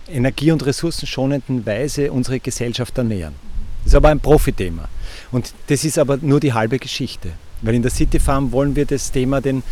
energie- 0.08 0.52
und 0.52 0.64
ressourcenschonenden 0.64 1.66
Weise 1.66 2.12
unsere 2.12 2.38
Gesellschaft 2.38 2.96
ernähren? 2.98 3.34
Das 3.82 3.92
ist 3.92 3.96
aber 3.96 4.10
ein 4.10 4.20
Profithema. 4.20 4.88
Und 5.32 5.54
das 5.66 5.84
ist 5.84 5.98
aber 5.98 6.18
nur 6.20 6.38
die 6.38 6.52
halbe 6.52 6.78
Geschichte. 6.78 7.32
Weil 7.62 7.74
in 7.74 7.82
der 7.82 7.90
City 7.90 8.18
Farm 8.18 8.52
wollen 8.52 8.76
wir 8.76 8.86
das 8.86 9.10
Thema 9.10 9.40
den, 9.40 9.62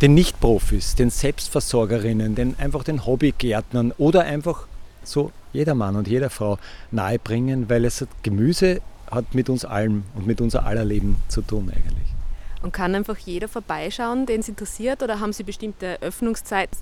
den 0.00 0.14
Nicht-Profis, 0.14 0.94
den 0.94 1.10
Selbstversorgerinnen, 1.10 2.34
den, 2.34 2.58
einfach 2.58 2.84
den 2.84 3.06
Hobbygärtnern 3.06 3.92
oder 3.98 4.22
einfach 4.22 4.66
so 5.02 5.32
jeder 5.52 5.74
Mann 5.74 5.96
und 5.96 6.08
jeder 6.08 6.30
Frau 6.30 6.58
nahebringen, 6.90 7.68
weil 7.68 7.84
es 7.84 8.00
hat 8.00 8.08
Gemüse 8.22 8.80
hat 9.10 9.34
mit 9.34 9.48
uns 9.48 9.64
allem 9.64 10.04
und 10.14 10.26
mit 10.26 10.40
unser 10.40 10.66
aller 10.66 10.84
Leben 10.84 11.16
zu 11.28 11.42
tun 11.42 11.70
eigentlich. 11.74 12.08
Und 12.62 12.72
kann 12.72 12.94
einfach 12.94 13.18
jeder 13.18 13.46
vorbeischauen, 13.46 14.24
den 14.24 14.40
es 14.40 14.48
interessiert, 14.48 15.02
oder 15.02 15.20
haben 15.20 15.34
Sie 15.34 15.42
bestimmte 15.42 16.00
Öffnungszeiten? 16.00 16.78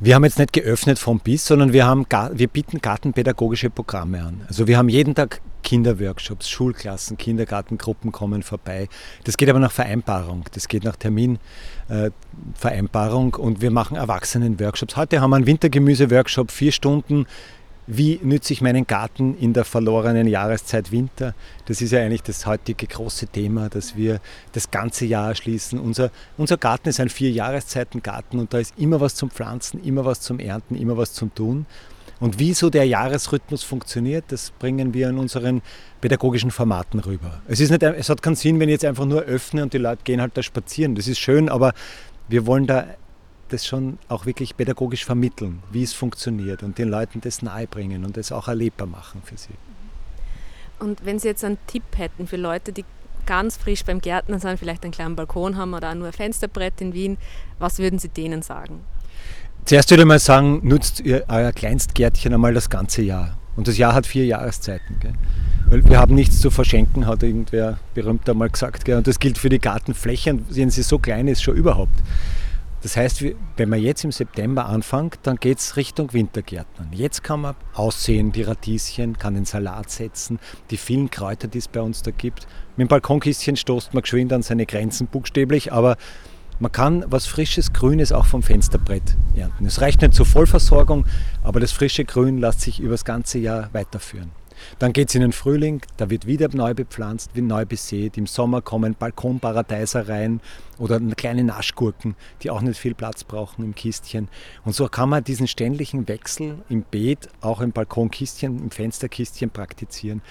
Wir 0.00 0.14
haben 0.14 0.24
jetzt 0.24 0.38
nicht 0.38 0.52
geöffnet 0.52 0.98
vom 0.98 1.20
bis, 1.20 1.46
sondern 1.46 1.72
wir, 1.72 1.86
haben, 1.86 2.04
wir 2.32 2.48
bieten 2.48 2.80
gartenpädagogische 2.80 3.70
Programme 3.70 4.22
an. 4.22 4.42
Also 4.48 4.66
wir 4.66 4.76
haben 4.78 4.88
jeden 4.88 5.14
Tag 5.14 5.40
Kinderworkshops, 5.62 6.48
Schulklassen, 6.48 7.16
Kindergartengruppen 7.16 8.12
kommen 8.12 8.44
vorbei. 8.44 8.88
Das 9.24 9.36
geht 9.36 9.48
aber 9.48 9.58
nach 9.58 9.72
Vereinbarung, 9.72 10.44
das 10.52 10.68
geht 10.68 10.84
nach 10.84 10.94
Terminvereinbarung 10.94 13.34
äh, 13.34 13.40
und 13.40 13.62
wir 13.62 13.72
machen 13.72 13.96
Erwachsenen-Workshops. 13.96 14.96
Heute 14.96 15.20
haben 15.20 15.30
wir 15.30 15.36
einen 15.36 15.46
Wintergemüse-Workshop, 15.46 16.52
vier 16.52 16.70
Stunden 16.70 17.26
wie 17.86 18.18
nütze 18.22 18.52
ich 18.52 18.60
meinen 18.60 18.86
Garten 18.86 19.36
in 19.38 19.52
der 19.52 19.64
verlorenen 19.64 20.26
Jahreszeit 20.26 20.90
Winter? 20.90 21.34
Das 21.66 21.80
ist 21.80 21.92
ja 21.92 22.00
eigentlich 22.00 22.22
das 22.22 22.46
heutige 22.46 22.86
große 22.86 23.28
Thema, 23.28 23.68
dass 23.68 23.96
wir 23.96 24.20
das 24.52 24.70
ganze 24.70 25.06
Jahr 25.06 25.28
erschließen. 25.28 25.78
Unser, 25.78 26.10
unser 26.36 26.56
Garten 26.56 26.88
ist 26.88 26.98
ein 26.98 27.08
Vier-Jahreszeiten-Garten 27.08 28.38
und 28.38 28.52
da 28.52 28.58
ist 28.58 28.74
immer 28.76 29.00
was 29.00 29.14
zum 29.14 29.30
Pflanzen, 29.30 29.82
immer 29.84 30.04
was 30.04 30.20
zum 30.20 30.40
Ernten, 30.40 30.74
immer 30.74 30.96
was 30.96 31.12
zum 31.12 31.34
Tun. 31.34 31.66
Und 32.18 32.38
wie 32.38 32.54
so 32.54 32.70
der 32.70 32.86
Jahresrhythmus 32.86 33.62
funktioniert, 33.62 34.24
das 34.28 34.50
bringen 34.50 34.94
wir 34.94 35.10
in 35.10 35.18
unseren 35.18 35.60
pädagogischen 36.00 36.50
Formaten 36.50 36.98
rüber. 37.00 37.42
Es, 37.46 37.60
ist 37.60 37.70
nicht, 37.70 37.82
es 37.82 38.08
hat 38.08 38.22
keinen 38.22 38.36
Sinn, 38.36 38.58
wenn 38.58 38.68
ich 38.68 38.74
jetzt 38.74 38.84
einfach 38.86 39.04
nur 39.04 39.22
öffne 39.22 39.62
und 39.62 39.74
die 39.74 39.78
Leute 39.78 40.02
gehen 40.02 40.20
halt 40.20 40.36
da 40.36 40.42
spazieren. 40.42 40.94
Das 40.94 41.08
ist 41.08 41.18
schön, 41.18 41.48
aber 41.48 41.74
wir 42.28 42.46
wollen 42.46 42.66
da 42.66 42.86
das 43.48 43.66
schon 43.66 43.98
auch 44.08 44.26
wirklich 44.26 44.56
pädagogisch 44.56 45.04
vermitteln, 45.04 45.62
wie 45.70 45.82
es 45.82 45.92
funktioniert 45.92 46.62
und 46.62 46.78
den 46.78 46.88
Leuten 46.88 47.20
das 47.20 47.42
nahebringen 47.42 48.04
und 48.04 48.16
das 48.16 48.32
auch 48.32 48.48
erlebbar 48.48 48.86
machen 48.86 49.22
für 49.24 49.36
sie. 49.36 49.54
Und 50.78 51.04
wenn 51.04 51.18
Sie 51.18 51.28
jetzt 51.28 51.44
einen 51.44 51.58
Tipp 51.66 51.84
hätten 51.96 52.26
für 52.26 52.36
Leute, 52.36 52.72
die 52.72 52.84
ganz 53.24 53.56
frisch 53.56 53.84
beim 53.84 54.00
Gärtnern 54.00 54.40
sind, 54.40 54.58
vielleicht 54.58 54.84
einen 54.84 54.92
kleinen 54.92 55.16
Balkon 55.16 55.56
haben 55.56 55.74
oder 55.74 55.90
auch 55.90 55.94
nur 55.94 56.06
ein 56.06 56.12
Fensterbrett 56.12 56.80
in 56.80 56.92
Wien, 56.92 57.18
was 57.58 57.78
würden 57.78 57.98
Sie 57.98 58.08
denen 58.08 58.42
sagen? 58.42 58.80
Zuerst 59.64 59.90
würde 59.90 60.02
ich 60.02 60.06
mal 60.06 60.18
sagen, 60.18 60.60
nutzt 60.62 61.00
ihr 61.00 61.24
euer 61.28 61.52
Kleinstgärtchen 61.52 62.32
einmal 62.32 62.54
das 62.54 62.70
ganze 62.70 63.02
Jahr. 63.02 63.36
Und 63.56 63.66
das 63.66 63.78
Jahr 63.78 63.94
hat 63.94 64.06
vier 64.06 64.26
Jahreszeiten. 64.26 65.00
Gell? 65.00 65.14
Weil 65.68 65.84
wir 65.88 65.98
haben 65.98 66.14
nichts 66.14 66.40
zu 66.40 66.50
verschenken, 66.50 67.06
hat 67.06 67.22
irgendwer 67.22 67.78
berühmt 67.94 68.28
einmal 68.28 68.50
gesagt. 68.50 68.84
Gell? 68.84 68.98
Und 68.98 69.06
das 69.06 69.18
gilt 69.18 69.38
für 69.38 69.48
die 69.48 69.58
Gartenflächen, 69.58 70.44
wenn 70.50 70.70
sie 70.70 70.82
so 70.82 70.98
klein 70.98 71.26
ist, 71.26 71.42
schon 71.42 71.56
überhaupt. 71.56 71.98
Das 72.86 72.96
heißt, 72.96 73.24
wenn 73.56 73.68
man 73.68 73.80
jetzt 73.80 74.04
im 74.04 74.12
September 74.12 74.66
anfängt, 74.66 75.18
dann 75.24 75.38
geht 75.38 75.58
es 75.58 75.76
Richtung 75.76 76.12
Wintergärtnern. 76.12 76.92
Jetzt 76.92 77.24
kann 77.24 77.40
man 77.40 77.56
aussehen, 77.74 78.30
die 78.30 78.42
Radieschen, 78.42 79.18
kann 79.18 79.34
den 79.34 79.44
Salat 79.44 79.90
setzen, 79.90 80.38
die 80.70 80.76
vielen 80.76 81.10
Kräuter, 81.10 81.48
die 81.48 81.58
es 81.58 81.66
bei 81.66 81.80
uns 81.80 82.02
da 82.02 82.12
gibt. 82.12 82.46
Mit 82.76 82.86
dem 82.86 82.88
Balkonkistchen 82.88 83.56
stoßt 83.56 83.92
man 83.92 84.02
geschwind 84.02 84.32
an 84.32 84.42
seine 84.42 84.66
Grenzen 84.66 85.08
buchstäblich, 85.08 85.72
aber 85.72 85.96
man 86.60 86.70
kann 86.70 87.04
was 87.08 87.26
frisches 87.26 87.72
Grünes 87.72 88.12
auch 88.12 88.26
vom 88.26 88.44
Fensterbrett 88.44 89.16
ernten. 89.34 89.66
Es 89.66 89.80
reicht 89.80 90.00
nicht 90.00 90.14
zur 90.14 90.24
Vollversorgung, 90.24 91.06
aber 91.42 91.58
das 91.58 91.72
frische 91.72 92.04
Grün 92.04 92.38
lässt 92.38 92.60
sich 92.60 92.78
über 92.78 92.92
das 92.92 93.04
ganze 93.04 93.38
Jahr 93.38 93.68
weiterführen. 93.72 94.30
Dann 94.78 94.92
geht 94.92 95.08
es 95.08 95.14
in 95.14 95.20
den 95.20 95.32
Frühling, 95.32 95.82
da 95.96 96.10
wird 96.10 96.26
wieder 96.26 96.48
neu 96.52 96.74
bepflanzt, 96.74 97.34
wird 97.34 97.46
neu 97.46 97.64
besät. 97.64 98.16
Im 98.16 98.26
Sommer 98.26 98.62
kommen 98.62 98.94
Balkonparadeiser 98.94 100.08
rein 100.08 100.40
oder 100.78 101.00
kleine 101.00 101.44
Naschgurken, 101.44 102.16
die 102.42 102.50
auch 102.50 102.60
nicht 102.60 102.78
viel 102.78 102.94
Platz 102.94 103.24
brauchen 103.24 103.64
im 103.64 103.74
Kistchen. 103.74 104.28
Und 104.64 104.74
so 104.74 104.88
kann 104.88 105.08
man 105.08 105.24
diesen 105.24 105.48
ständigen 105.48 106.08
Wechsel 106.08 106.58
im 106.68 106.82
Beet, 106.82 107.28
auch 107.40 107.60
im 107.60 107.72
Balkonkistchen, 107.72 108.58
im 108.58 108.70
Fensterkistchen 108.70 109.50
praktizieren. 109.50 110.22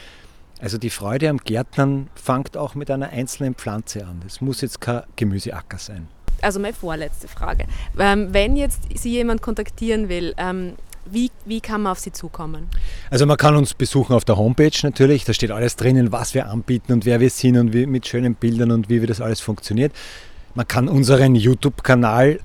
Also 0.61 0.77
die 0.77 0.89
Freude 0.89 1.29
am 1.29 1.37
Gärtnern 1.37 2.09
fängt 2.15 2.55
auch 2.55 2.75
mit 2.75 2.89
einer 2.89 3.09
einzelnen 3.09 3.55
Pflanze 3.55 4.05
an. 4.05 4.21
Es 4.25 4.39
muss 4.39 4.61
jetzt 4.61 4.79
kein 4.79 5.03
Gemüseacker 5.15 5.77
sein. 5.77 6.07
Also 6.41 6.59
meine 6.59 6.73
vorletzte 6.73 7.27
Frage. 7.27 7.65
Ähm, 7.97 8.33
wenn 8.33 8.55
jetzt 8.55 8.83
Sie 8.95 9.11
jemand 9.11 9.41
kontaktieren 9.41 10.09
will, 10.09 10.33
ähm, 10.37 10.73
wie, 11.09 11.31
wie 11.45 11.61
kann 11.61 11.81
man 11.81 11.91
auf 11.91 11.99
Sie 11.99 12.11
zukommen? 12.11 12.67
Also 13.09 13.25
man 13.25 13.37
kann 13.37 13.55
uns 13.55 13.73
besuchen 13.73 14.13
auf 14.13 14.25
der 14.25 14.37
Homepage 14.37 14.71
natürlich. 14.83 15.23
Da 15.23 15.33
steht 15.33 15.51
alles 15.51 15.75
drinnen, 15.75 16.11
was 16.11 16.33
wir 16.33 16.47
anbieten 16.47 16.93
und 16.93 17.05
wer 17.05 17.19
wir 17.19 17.29
sind 17.29 17.57
und 17.57 17.73
wie, 17.73 17.85
mit 17.85 18.07
schönen 18.07 18.35
Bildern 18.35 18.71
und 18.71 18.89
wie, 18.89 19.01
wie 19.01 19.05
das 19.05 19.21
alles 19.21 19.39
funktioniert. 19.39 19.93
Man 20.55 20.67
kann 20.67 20.87
unseren 20.87 21.35
YouTube-Kanal 21.35 22.39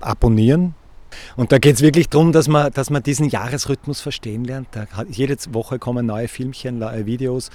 abonnieren. 0.00 0.74
Und 1.36 1.52
da 1.52 1.58
geht 1.58 1.76
es 1.76 1.82
wirklich 1.82 2.08
darum, 2.08 2.32
dass 2.32 2.48
man, 2.48 2.72
dass 2.72 2.88
man 2.88 3.02
diesen 3.02 3.28
Jahresrhythmus 3.28 4.00
verstehen 4.00 4.44
lernt. 4.44 4.68
Da, 4.72 4.86
jede 5.10 5.36
Woche 5.52 5.78
kommen 5.78 6.06
neue 6.06 6.26
Filmchen, 6.26 6.78
neue 6.78 7.06
Videos, 7.06 7.50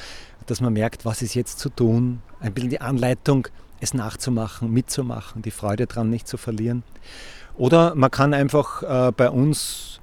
dass 0.46 0.62
man 0.62 0.74
merkt, 0.74 1.06
was 1.06 1.22
ist 1.22 1.34
jetzt 1.34 1.60
zu 1.60 1.70
tun. 1.70 2.22
Ein 2.39 2.54
bisschen 2.54 2.70
die 2.70 2.82
Anleitung, 2.82 3.48
es 3.80 3.94
nachzumachen, 3.94 4.72
mitzumachen, 4.72 5.42
die 5.42 5.51
Freude 5.51 5.88
daran 5.88 6.10
nicht 6.10 6.27
zu 6.27 6.38
verlieren. 6.38 6.84
Oder 7.58 7.96
man 7.96 8.12
kann 8.12 8.34
einfach 8.34 8.84
äh, 8.84 9.12
bei 9.12 9.30
uns 9.30 10.00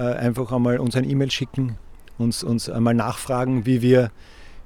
einfach 0.00 0.52
einmal 0.52 0.78
uns 0.78 0.96
ein 0.96 1.08
E-Mail 1.08 1.30
schicken, 1.30 1.76
uns, 2.18 2.42
uns 2.42 2.68
einmal 2.68 2.94
nachfragen, 2.94 3.66
wie 3.66 3.82
wir, 3.82 4.10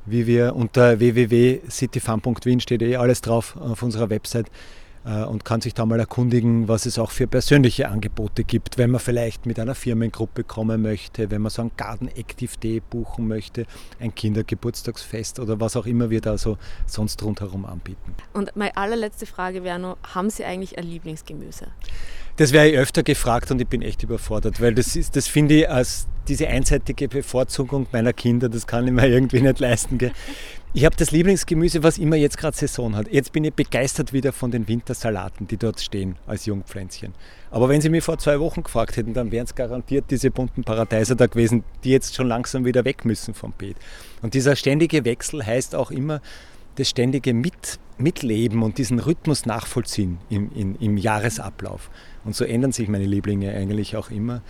wie 0.04 0.26
wir 0.26 0.54
unter 0.56 0.98
www.cityfarm.wien 0.98 2.60
steht 2.60 2.82
eh 2.82 2.96
alles 2.96 3.20
drauf 3.20 3.56
auf 3.56 3.82
unserer 3.82 4.10
Website. 4.10 4.46
äh, 4.46 4.85
und 5.06 5.44
kann 5.44 5.60
sich 5.60 5.72
da 5.72 5.86
mal 5.86 6.00
erkundigen, 6.00 6.68
was 6.68 6.84
es 6.84 6.98
auch 6.98 7.12
für 7.12 7.26
persönliche 7.26 7.88
Angebote 7.88 8.42
gibt, 8.44 8.76
wenn 8.76 8.90
man 8.90 9.00
vielleicht 9.00 9.46
mit 9.46 9.58
einer 9.60 9.74
Firmengruppe 9.74 10.42
kommen 10.42 10.82
möchte, 10.82 11.30
wenn 11.30 11.42
man 11.42 11.50
so 11.50 11.62
ein 11.62 11.70
Garden 11.76 12.08
Active 12.08 12.56
Day 12.62 12.80
buchen 12.80 13.28
möchte, 13.28 13.66
ein 14.00 14.14
Kindergeburtstagsfest 14.14 15.38
oder 15.38 15.60
was 15.60 15.76
auch 15.76 15.86
immer 15.86 16.10
wir 16.10 16.20
da 16.20 16.36
so 16.36 16.58
sonst 16.86 17.22
rundherum 17.22 17.66
anbieten. 17.66 18.14
Und 18.32 18.56
meine 18.56 18.76
allerletzte 18.76 19.26
Frage 19.26 19.62
wäre 19.62 19.78
noch, 19.78 19.96
haben 20.14 20.30
Sie 20.30 20.44
eigentlich 20.44 20.76
ein 20.76 20.84
Lieblingsgemüse? 20.84 21.68
Das 22.36 22.52
wäre 22.52 22.68
ich 22.68 22.76
öfter 22.76 23.02
gefragt 23.02 23.50
und 23.50 23.60
ich 23.60 23.68
bin 23.68 23.80
echt 23.80 24.02
überfordert, 24.02 24.60
weil 24.60 24.74
das 24.74 24.94
ist, 24.94 25.16
das 25.16 25.26
finde 25.26 25.54
ich 25.54 25.70
als 25.70 26.06
diese 26.28 26.48
einseitige 26.48 27.08
Bevorzugung 27.08 27.86
meiner 27.92 28.12
Kinder, 28.12 28.48
das 28.48 28.66
kann 28.66 28.86
ich 28.86 28.92
mir 28.92 29.06
irgendwie 29.08 29.40
nicht 29.40 29.58
leisten. 29.58 29.98
Gell? 29.98 30.12
Ich 30.76 30.84
habe 30.84 30.94
das 30.94 31.10
Lieblingsgemüse, 31.10 31.82
was 31.82 31.96
immer 31.96 32.16
jetzt 32.16 32.36
gerade 32.36 32.54
Saison 32.54 32.96
hat. 32.96 33.10
Jetzt 33.10 33.32
bin 33.32 33.44
ich 33.44 33.54
begeistert 33.54 34.12
wieder 34.12 34.30
von 34.34 34.50
den 34.50 34.68
Wintersalaten, 34.68 35.48
die 35.48 35.56
dort 35.56 35.80
stehen 35.80 36.16
als 36.26 36.44
Jungpflänzchen. 36.44 37.14
Aber 37.50 37.70
wenn 37.70 37.80
Sie 37.80 37.88
mich 37.88 38.04
vor 38.04 38.18
zwei 38.18 38.38
Wochen 38.40 38.62
gefragt 38.62 38.98
hätten, 38.98 39.14
dann 39.14 39.32
wären 39.32 39.46
es 39.46 39.54
garantiert 39.54 40.10
diese 40.10 40.30
bunten 40.30 40.64
Paradeiser 40.64 41.14
da 41.14 41.28
gewesen, 41.28 41.64
die 41.82 41.92
jetzt 41.92 42.14
schon 42.14 42.28
langsam 42.28 42.66
wieder 42.66 42.84
weg 42.84 43.06
müssen 43.06 43.32
vom 43.32 43.54
Beet. 43.56 43.78
Und 44.20 44.34
dieser 44.34 44.54
ständige 44.54 45.06
Wechsel 45.06 45.46
heißt 45.46 45.74
auch 45.74 45.90
immer, 45.90 46.20
das 46.74 46.90
ständige 46.90 47.32
Mit, 47.32 47.78
Mitleben 47.96 48.62
und 48.62 48.76
diesen 48.76 48.98
Rhythmus 48.98 49.46
nachvollziehen 49.46 50.18
im, 50.28 50.52
im, 50.54 50.76
im 50.78 50.98
Jahresablauf. 50.98 51.88
Und 52.22 52.36
so 52.36 52.44
ändern 52.44 52.72
sich 52.72 52.88
meine 52.88 53.06
Lieblinge 53.06 53.50
eigentlich 53.54 53.96
auch 53.96 54.10
immer. 54.10 54.42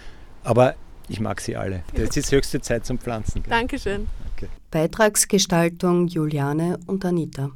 Aber 0.42 0.74
ich 1.08 1.20
mag 1.20 1.40
sie 1.40 1.56
alle. 1.56 1.82
Es 1.92 2.16
ist 2.16 2.32
höchste 2.32 2.60
Zeit 2.60 2.84
zum 2.86 2.98
Pflanzen. 2.98 3.42
Dankeschön. 3.48 4.08
Okay. 4.36 4.48
Beitragsgestaltung 4.70 6.08
Juliane 6.08 6.78
und 6.86 7.04
Anita. 7.04 7.50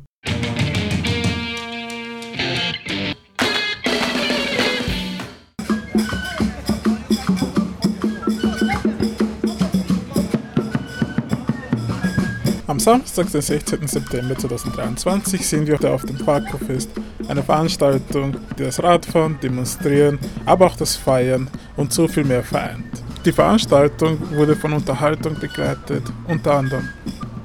Am 12.66 12.78
Samstag, 12.78 13.32
den 13.32 13.42
16. 13.42 13.88
September 13.88 14.38
2023, 14.38 15.44
sind 15.44 15.66
wir 15.66 15.92
auf 15.92 16.04
dem 16.04 16.16
Parkofest, 16.18 16.88
eine 17.26 17.42
Veranstaltung, 17.42 18.36
die 18.56 18.62
das 18.62 18.80
Radfahren, 18.80 19.40
Demonstrieren, 19.42 20.20
aber 20.46 20.66
auch 20.66 20.76
das 20.76 20.94
Feiern 20.94 21.50
und 21.76 21.92
so 21.92 22.06
viel 22.06 22.22
mehr 22.22 22.44
vereint. 22.44 23.02
Die 23.24 23.32
Veranstaltung 23.32 24.18
wurde 24.34 24.56
von 24.56 24.72
Unterhaltung 24.72 25.38
begleitet, 25.38 26.02
unter 26.26 26.54
anderem 26.54 26.88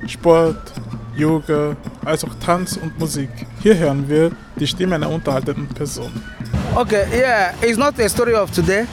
Sport, 0.08 0.72
Yoga, 1.18 1.76
als 2.06 2.24
auch 2.24 2.34
Tanz 2.46 2.78
und 2.78 2.98
Musik. 2.98 3.30
Hier 3.62 3.78
hören 3.78 4.08
wir 4.08 4.32
die 4.56 4.68
Stimme 4.68 4.96
einer 4.96 5.10
unterhaltenden 5.10 5.68
Person. 5.68 6.10
Okay, 6.76 7.04
yeah, 7.12 7.54
it's 7.62 7.78
not 7.78 8.00
a 8.00 8.08
story 8.08 8.34
of 8.34 8.52
today. 8.52 8.86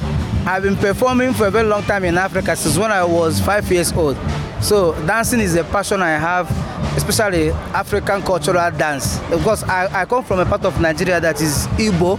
I've 0.44 0.62
been 0.62 0.76
performing 0.76 1.32
for 1.34 1.46
a 1.46 1.50
very 1.52 1.68
long 1.68 1.84
time 1.86 2.04
in 2.04 2.18
Africa 2.18 2.56
since 2.56 2.76
when 2.76 2.90
I 2.90 3.04
was 3.04 3.38
five 3.40 3.70
years 3.70 3.92
old. 3.96 4.16
So 4.60 4.94
dancing 5.06 5.38
is 5.40 5.54
a 5.54 5.62
passion 5.62 6.02
I 6.02 6.18
have, 6.18 6.50
especially 6.96 7.50
African 7.72 8.22
cultural 8.22 8.70
dance. 8.72 9.20
Because 9.30 9.62
I, 9.64 10.02
I 10.02 10.04
come 10.04 10.24
from 10.24 10.40
a 10.40 10.44
part 10.46 10.64
of 10.64 10.80
Nigeria 10.80 11.20
that 11.20 11.40
is 11.40 11.68
Igbo. 11.78 12.18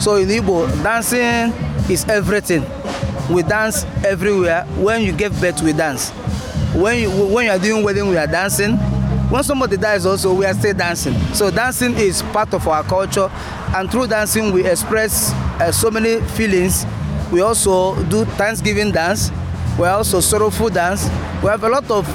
So 0.00 0.16
in 0.16 0.28
Igbo, 0.28 0.66
dancing 0.82 1.52
is 1.88 2.04
everything. 2.08 2.64
We 3.30 3.42
dance 3.42 3.84
everywhere. 4.04 4.64
When 4.76 5.02
you 5.02 5.12
give 5.12 5.38
birth, 5.40 5.62
we 5.62 5.72
dance. 5.72 6.10
When 6.74 6.98
you 6.98 7.10
when 7.10 7.46
you 7.46 7.50
are 7.52 7.58
doing 7.58 7.84
wedding, 7.84 8.08
we 8.08 8.16
are 8.16 8.26
dancing. 8.26 8.76
When 9.30 9.44
somebody 9.44 9.76
dies, 9.76 10.04
also 10.06 10.34
we 10.34 10.44
are 10.46 10.54
still 10.54 10.74
dancing. 10.74 11.14
So 11.34 11.50
dancing 11.50 11.94
is 11.94 12.22
part 12.22 12.52
of 12.52 12.66
our 12.66 12.82
culture, 12.82 13.30
and 13.76 13.90
through 13.90 14.08
dancing 14.08 14.52
we 14.52 14.66
express 14.66 15.32
uh, 15.60 15.70
so 15.70 15.90
many 15.90 16.20
feelings. 16.34 16.84
We 17.30 17.40
also 17.40 17.94
do 18.04 18.24
Thanksgiving 18.24 18.90
dance. 18.90 19.30
We 19.78 19.86
also 19.86 20.18
sorrowful 20.18 20.68
dance. 20.70 21.04
We 21.42 21.48
have 21.48 21.62
a 21.62 21.68
lot 21.68 21.88
of 21.90 22.06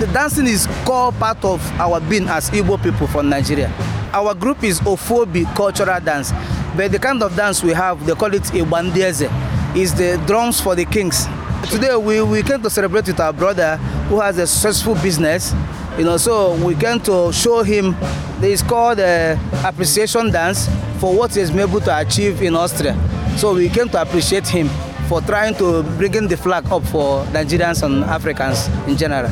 the 0.00 0.06
dancing 0.06 0.46
is 0.46 0.66
core 0.84 1.12
part 1.12 1.44
of 1.44 1.60
our 1.80 2.00
being 2.00 2.26
as 2.28 2.50
Igbo 2.50 2.82
people 2.82 3.06
from 3.06 3.28
Nigeria. 3.28 3.68
Our 4.12 4.34
group 4.34 4.64
is 4.64 4.80
Ofobi 4.80 5.44
cultural 5.54 6.00
dance, 6.00 6.32
but 6.76 6.90
the 6.90 6.98
kind 6.98 7.22
of 7.22 7.36
dance 7.36 7.62
we 7.62 7.72
have, 7.72 8.04
they 8.06 8.14
call 8.14 8.32
it 8.34 8.42
Ibandieze, 8.44 9.28
is 9.74 9.94
the 9.94 10.22
drums 10.26 10.60
for 10.60 10.74
the 10.74 10.84
kings. 10.84 11.26
Today 11.70 11.96
we, 11.96 12.22
we 12.22 12.42
came 12.42 12.62
to 12.62 12.70
celebrate 12.70 13.06
with 13.06 13.18
our 13.18 13.32
brother 13.32 13.76
who 14.08 14.20
has 14.20 14.38
a 14.38 14.46
successful 14.46 14.94
business. 14.96 15.52
You 15.98 16.04
know, 16.04 16.16
so 16.16 16.54
we 16.64 16.74
came 16.74 17.00
to 17.00 17.32
show 17.32 17.62
him. 17.62 17.96
It's 18.40 18.62
called 18.62 19.00
uh, 19.00 19.36
appreciation 19.64 20.30
dance 20.30 20.68
for 20.98 21.14
what 21.16 21.34
he's 21.34 21.50
been 21.50 21.68
able 21.68 21.80
to 21.80 21.98
achieve 21.98 22.42
in 22.42 22.54
Austria. 22.54 22.94
So 23.36 23.54
we 23.54 23.68
came 23.68 23.88
to 23.90 24.02
appreciate 24.02 24.46
him 24.46 24.68
for 25.08 25.20
trying 25.22 25.54
to 25.56 25.82
bring 25.96 26.14
in 26.14 26.28
the 26.28 26.36
flag 26.36 26.70
up 26.70 26.84
for 26.84 27.24
Nigerians 27.26 27.82
and 27.82 28.04
Africans 28.04 28.68
in 28.86 28.96
general. 28.96 29.30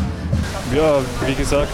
Ja, 0.75 1.01
wie 1.27 1.35
gesagt, 1.35 1.69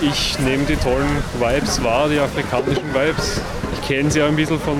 ich 0.00 0.38
nehme 0.38 0.64
die 0.64 0.76
tollen 0.76 1.08
Vibes 1.40 1.82
wahr, 1.82 2.08
die 2.08 2.18
afrikanischen 2.20 2.94
Vibes. 2.94 3.40
Ich 3.72 3.88
kenne 3.88 4.10
sie 4.10 4.22
auch 4.22 4.28
ein 4.28 4.36
bisschen 4.36 4.60
von 4.60 4.76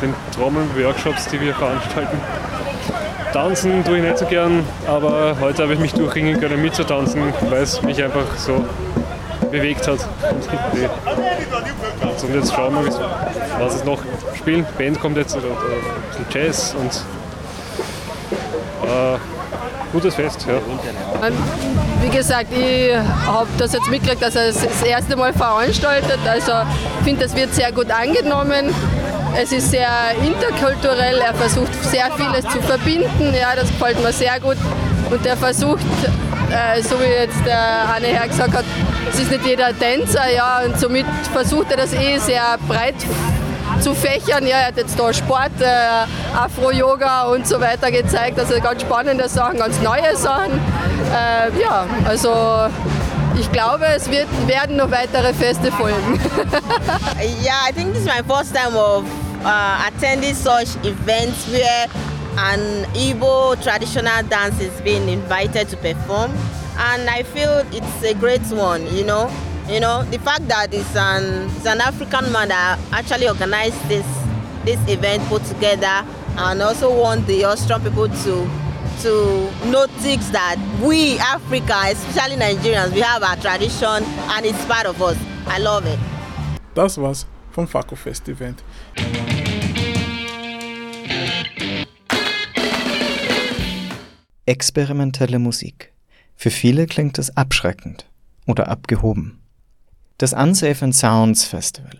den 0.00 0.14
Trommeln-Workshops, 0.34 1.28
die 1.28 1.40
wir 1.40 1.54
veranstalten. 1.54 2.18
Tanzen 3.32 3.84
tue 3.84 3.98
ich 3.98 4.02
nicht 4.02 4.18
so 4.18 4.26
gern, 4.26 4.64
aber 4.86 5.36
heute 5.40 5.62
habe 5.62 5.74
ich 5.74 5.78
mich 5.78 5.92
durchringen 5.92 6.40
können 6.40 6.60
mitzutanzen, 6.60 7.32
weil 7.48 7.62
es 7.62 7.80
mich 7.82 8.02
einfach 8.02 8.36
so 8.36 8.64
bewegt 9.50 9.86
hat. 9.86 9.98
Und 12.22 12.34
jetzt 12.34 12.54
schauen 12.54 12.74
wir, 12.74 12.92
was 13.58 13.74
es 13.76 13.84
noch 13.84 14.00
spielen. 14.36 14.66
Band 14.76 15.00
kommt 15.00 15.16
jetzt 15.16 15.36
oder, 15.36 15.46
oder 15.46 15.54
ein 15.54 16.26
bisschen 16.26 16.26
Jazz 16.30 16.74
und 16.78 16.92
äh, 18.88 19.18
gutes 19.92 20.14
Fest. 20.14 20.46
Ja. 20.48 21.30
Wie 22.02 22.08
gesagt, 22.08 22.52
ich 22.52 22.96
habe 23.26 23.48
das 23.58 23.72
jetzt 23.72 23.88
mitgekriegt, 23.90 24.22
dass 24.22 24.36
er 24.36 24.48
es 24.48 24.62
das 24.62 24.82
erste 24.82 25.16
Mal 25.16 25.32
veranstaltet. 25.32 26.18
Also 26.28 26.52
ich 26.98 27.04
finde, 27.04 27.24
das 27.24 27.36
wird 27.36 27.54
sehr 27.54 27.72
gut 27.72 27.90
angenommen. 27.90 28.74
Es 29.36 29.52
ist 29.52 29.70
sehr 29.70 29.88
interkulturell, 30.22 31.18
er 31.18 31.34
versucht 31.34 31.72
sehr 31.84 32.10
vieles 32.16 32.44
zu 32.52 32.60
verbinden, 32.62 33.34
ja, 33.34 33.54
das 33.54 33.68
gefällt 33.68 34.02
mir 34.02 34.12
sehr 34.12 34.38
gut. 34.40 34.56
Und 35.10 35.24
er 35.24 35.36
versucht, 35.36 35.84
äh, 36.50 36.82
so 36.82 37.00
wie 37.00 37.04
jetzt 37.04 37.44
der 37.46 37.94
Anne 37.94 38.08
Herr 38.08 38.28
gesagt 38.28 38.54
hat, 38.54 38.64
es 39.12 39.20
ist 39.20 39.30
nicht 39.30 39.46
jeder 39.46 39.76
Tänzer, 39.76 40.30
ja, 40.34 40.60
und 40.64 40.78
somit 40.78 41.06
versucht 41.32 41.70
er 41.70 41.78
das 41.78 41.92
eh 41.92 42.18
sehr 42.18 42.58
breit 42.68 42.94
zu 43.80 43.94
Fächern. 43.94 44.46
Ja, 44.46 44.58
er 44.58 44.66
hat 44.68 44.76
jetzt 44.76 44.98
da 44.98 45.12
Sport, 45.12 45.52
äh, 45.60 46.36
Afro-Yoga 46.36 47.22
und 47.24 47.46
so 47.46 47.60
weiter 47.60 47.90
gezeigt. 47.90 48.38
Also 48.38 48.60
ganz 48.60 48.82
spannende 48.82 49.28
Sachen, 49.28 49.58
ganz 49.58 49.80
neue 49.80 50.16
Sachen. 50.16 50.52
Äh, 50.52 51.60
ja, 51.60 51.86
also 52.06 52.30
ich 53.38 53.50
glaube, 53.52 53.86
es 53.86 54.10
wird, 54.10 54.28
werden 54.46 54.76
noch 54.76 54.90
weitere 54.90 55.32
Feste 55.34 55.70
folgen. 55.72 56.18
yeah, 57.42 57.64
I 57.68 57.72
think 57.72 57.92
this 57.92 58.02
is 58.02 58.06
my 58.06 58.22
first 58.22 58.54
time 58.54 58.76
of 58.76 59.04
uh, 59.44 59.88
attending 59.88 60.34
such 60.34 60.76
events 60.84 61.48
where 61.50 61.86
an 62.38 62.84
Igbo 62.94 63.60
traditional 63.62 64.22
dance 64.24 64.60
is 64.60 64.72
being 64.82 65.08
invited 65.08 65.68
to 65.68 65.76
perform, 65.76 66.30
and 66.78 67.08
I 67.08 67.22
feel 67.22 67.64
it's 67.72 68.02
a 68.02 68.14
great 68.14 68.42
one. 68.52 68.86
You 68.94 69.04
know, 69.04 69.30
you 69.68 69.80
know 69.80 70.04
the 70.04 70.18
fact 70.18 70.48
that 70.48 70.72
it's 70.72 70.96
an 70.96 71.48
it's 71.56 71.66
an 71.66 71.80
African 71.80 72.30
man 72.32 72.48
that 72.48 72.78
actually 72.92 73.28
organized 73.28 73.80
this 73.88 74.06
this 74.64 74.78
event 74.88 75.22
put 75.28 75.44
together, 75.44 76.04
and 76.36 76.62
also 76.62 76.90
want 76.94 77.26
the 77.26 77.44
Austrian 77.44 77.82
people 77.82 78.08
to 78.08 78.69
to 79.02 79.50
notice 79.70 80.28
that 80.30 80.56
we 80.82 81.18
Africa, 81.18 81.74
especially 81.86 82.36
Nigerians, 82.36 82.92
we 82.92 83.00
have 83.00 83.22
our 83.22 83.36
tradition 83.36 84.04
and 84.04 84.44
it's 84.44 84.64
part 84.66 84.86
of 84.86 85.00
us. 85.00 85.16
I 85.46 85.58
love 85.58 85.86
it. 85.86 85.98
Das 86.74 86.98
war's 86.98 87.26
vom 87.50 87.66
Faco 87.66 87.96
Fest 87.96 88.28
Event. 88.28 88.62
Experimentelle 94.46 95.38
Musik. 95.38 95.92
Für 96.36 96.50
viele 96.50 96.86
klingt 96.86 97.18
es 97.18 97.36
abschreckend 97.36 98.06
oder 98.46 98.68
abgehoben. 98.68 99.40
Das 100.18 100.34
Unsafe 100.34 100.84
and 100.84 100.94
Sounds 100.94 101.44
Festival 101.44 101.98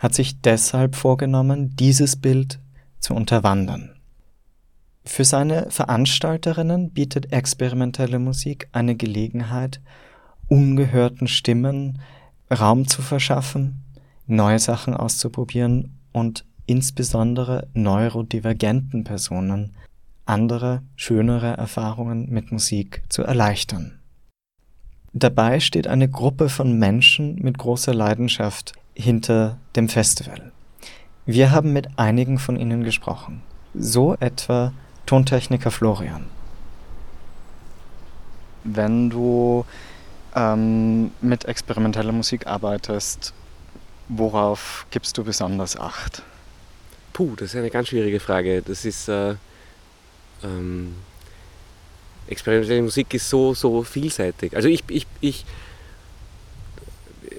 hat 0.00 0.14
sich 0.14 0.40
deshalb 0.40 0.96
vorgenommen, 0.96 1.76
dieses 1.76 2.16
Bild 2.16 2.58
zu 2.98 3.14
unterwandern. 3.14 3.99
Für 5.12 5.24
seine 5.24 5.68
Veranstalterinnen 5.70 6.90
bietet 6.90 7.32
experimentelle 7.32 8.20
Musik 8.20 8.68
eine 8.70 8.94
Gelegenheit, 8.94 9.80
ungehörten 10.46 11.26
Stimmen 11.26 11.98
Raum 12.48 12.86
zu 12.86 13.02
verschaffen, 13.02 13.82
neue 14.28 14.60
Sachen 14.60 14.94
auszuprobieren 14.94 15.98
und 16.12 16.44
insbesondere 16.66 17.66
neurodivergenten 17.74 19.02
Personen 19.02 19.74
andere, 20.26 20.82
schönere 20.94 21.56
Erfahrungen 21.56 22.30
mit 22.30 22.52
Musik 22.52 23.02
zu 23.08 23.24
erleichtern. 23.24 23.98
Dabei 25.12 25.58
steht 25.58 25.88
eine 25.88 26.08
Gruppe 26.08 26.48
von 26.48 26.78
Menschen 26.78 27.34
mit 27.42 27.58
großer 27.58 27.92
Leidenschaft 27.92 28.74
hinter 28.94 29.58
dem 29.74 29.88
Festival. 29.88 30.52
Wir 31.26 31.50
haben 31.50 31.72
mit 31.72 31.98
einigen 31.98 32.38
von 32.38 32.56
ihnen 32.56 32.84
gesprochen. 32.84 33.42
So 33.74 34.14
etwa 34.14 34.72
Tontechniker 35.10 35.72
Florian. 35.72 36.26
Wenn 38.62 39.10
du 39.10 39.64
ähm, 40.36 41.10
mit 41.20 41.46
experimenteller 41.46 42.12
Musik 42.12 42.46
arbeitest, 42.46 43.34
worauf 44.08 44.86
gibst 44.92 45.18
du 45.18 45.24
besonders 45.24 45.76
Acht? 45.76 46.22
Puh, 47.12 47.34
das 47.34 47.48
ist 47.48 47.56
eine 47.56 47.70
ganz 47.70 47.88
schwierige 47.88 48.20
Frage. 48.20 48.62
Das 48.62 48.84
ist 48.84 49.08
äh, 49.08 49.34
ähm, 50.44 50.94
experimentelle 52.28 52.82
Musik 52.82 53.12
ist 53.12 53.28
so, 53.28 53.52
so 53.52 53.82
vielseitig. 53.82 54.54
Also 54.54 54.68
ich, 54.68 54.84
ich, 54.90 55.08
ich, 55.20 55.44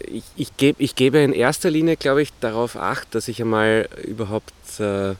ich, 0.08 0.24
ich, 0.36 0.58
geb, 0.58 0.76
ich 0.78 0.96
gebe 0.96 1.20
in 1.20 1.32
erster 1.32 1.70
Linie, 1.70 1.96
glaube 1.96 2.22
ich, 2.22 2.34
darauf 2.42 2.76
Acht, 2.76 3.16
dass 3.16 3.30
ich 3.30 3.42
einmal 3.42 3.88
überhaupt 4.04 4.52
äh, 4.82 5.16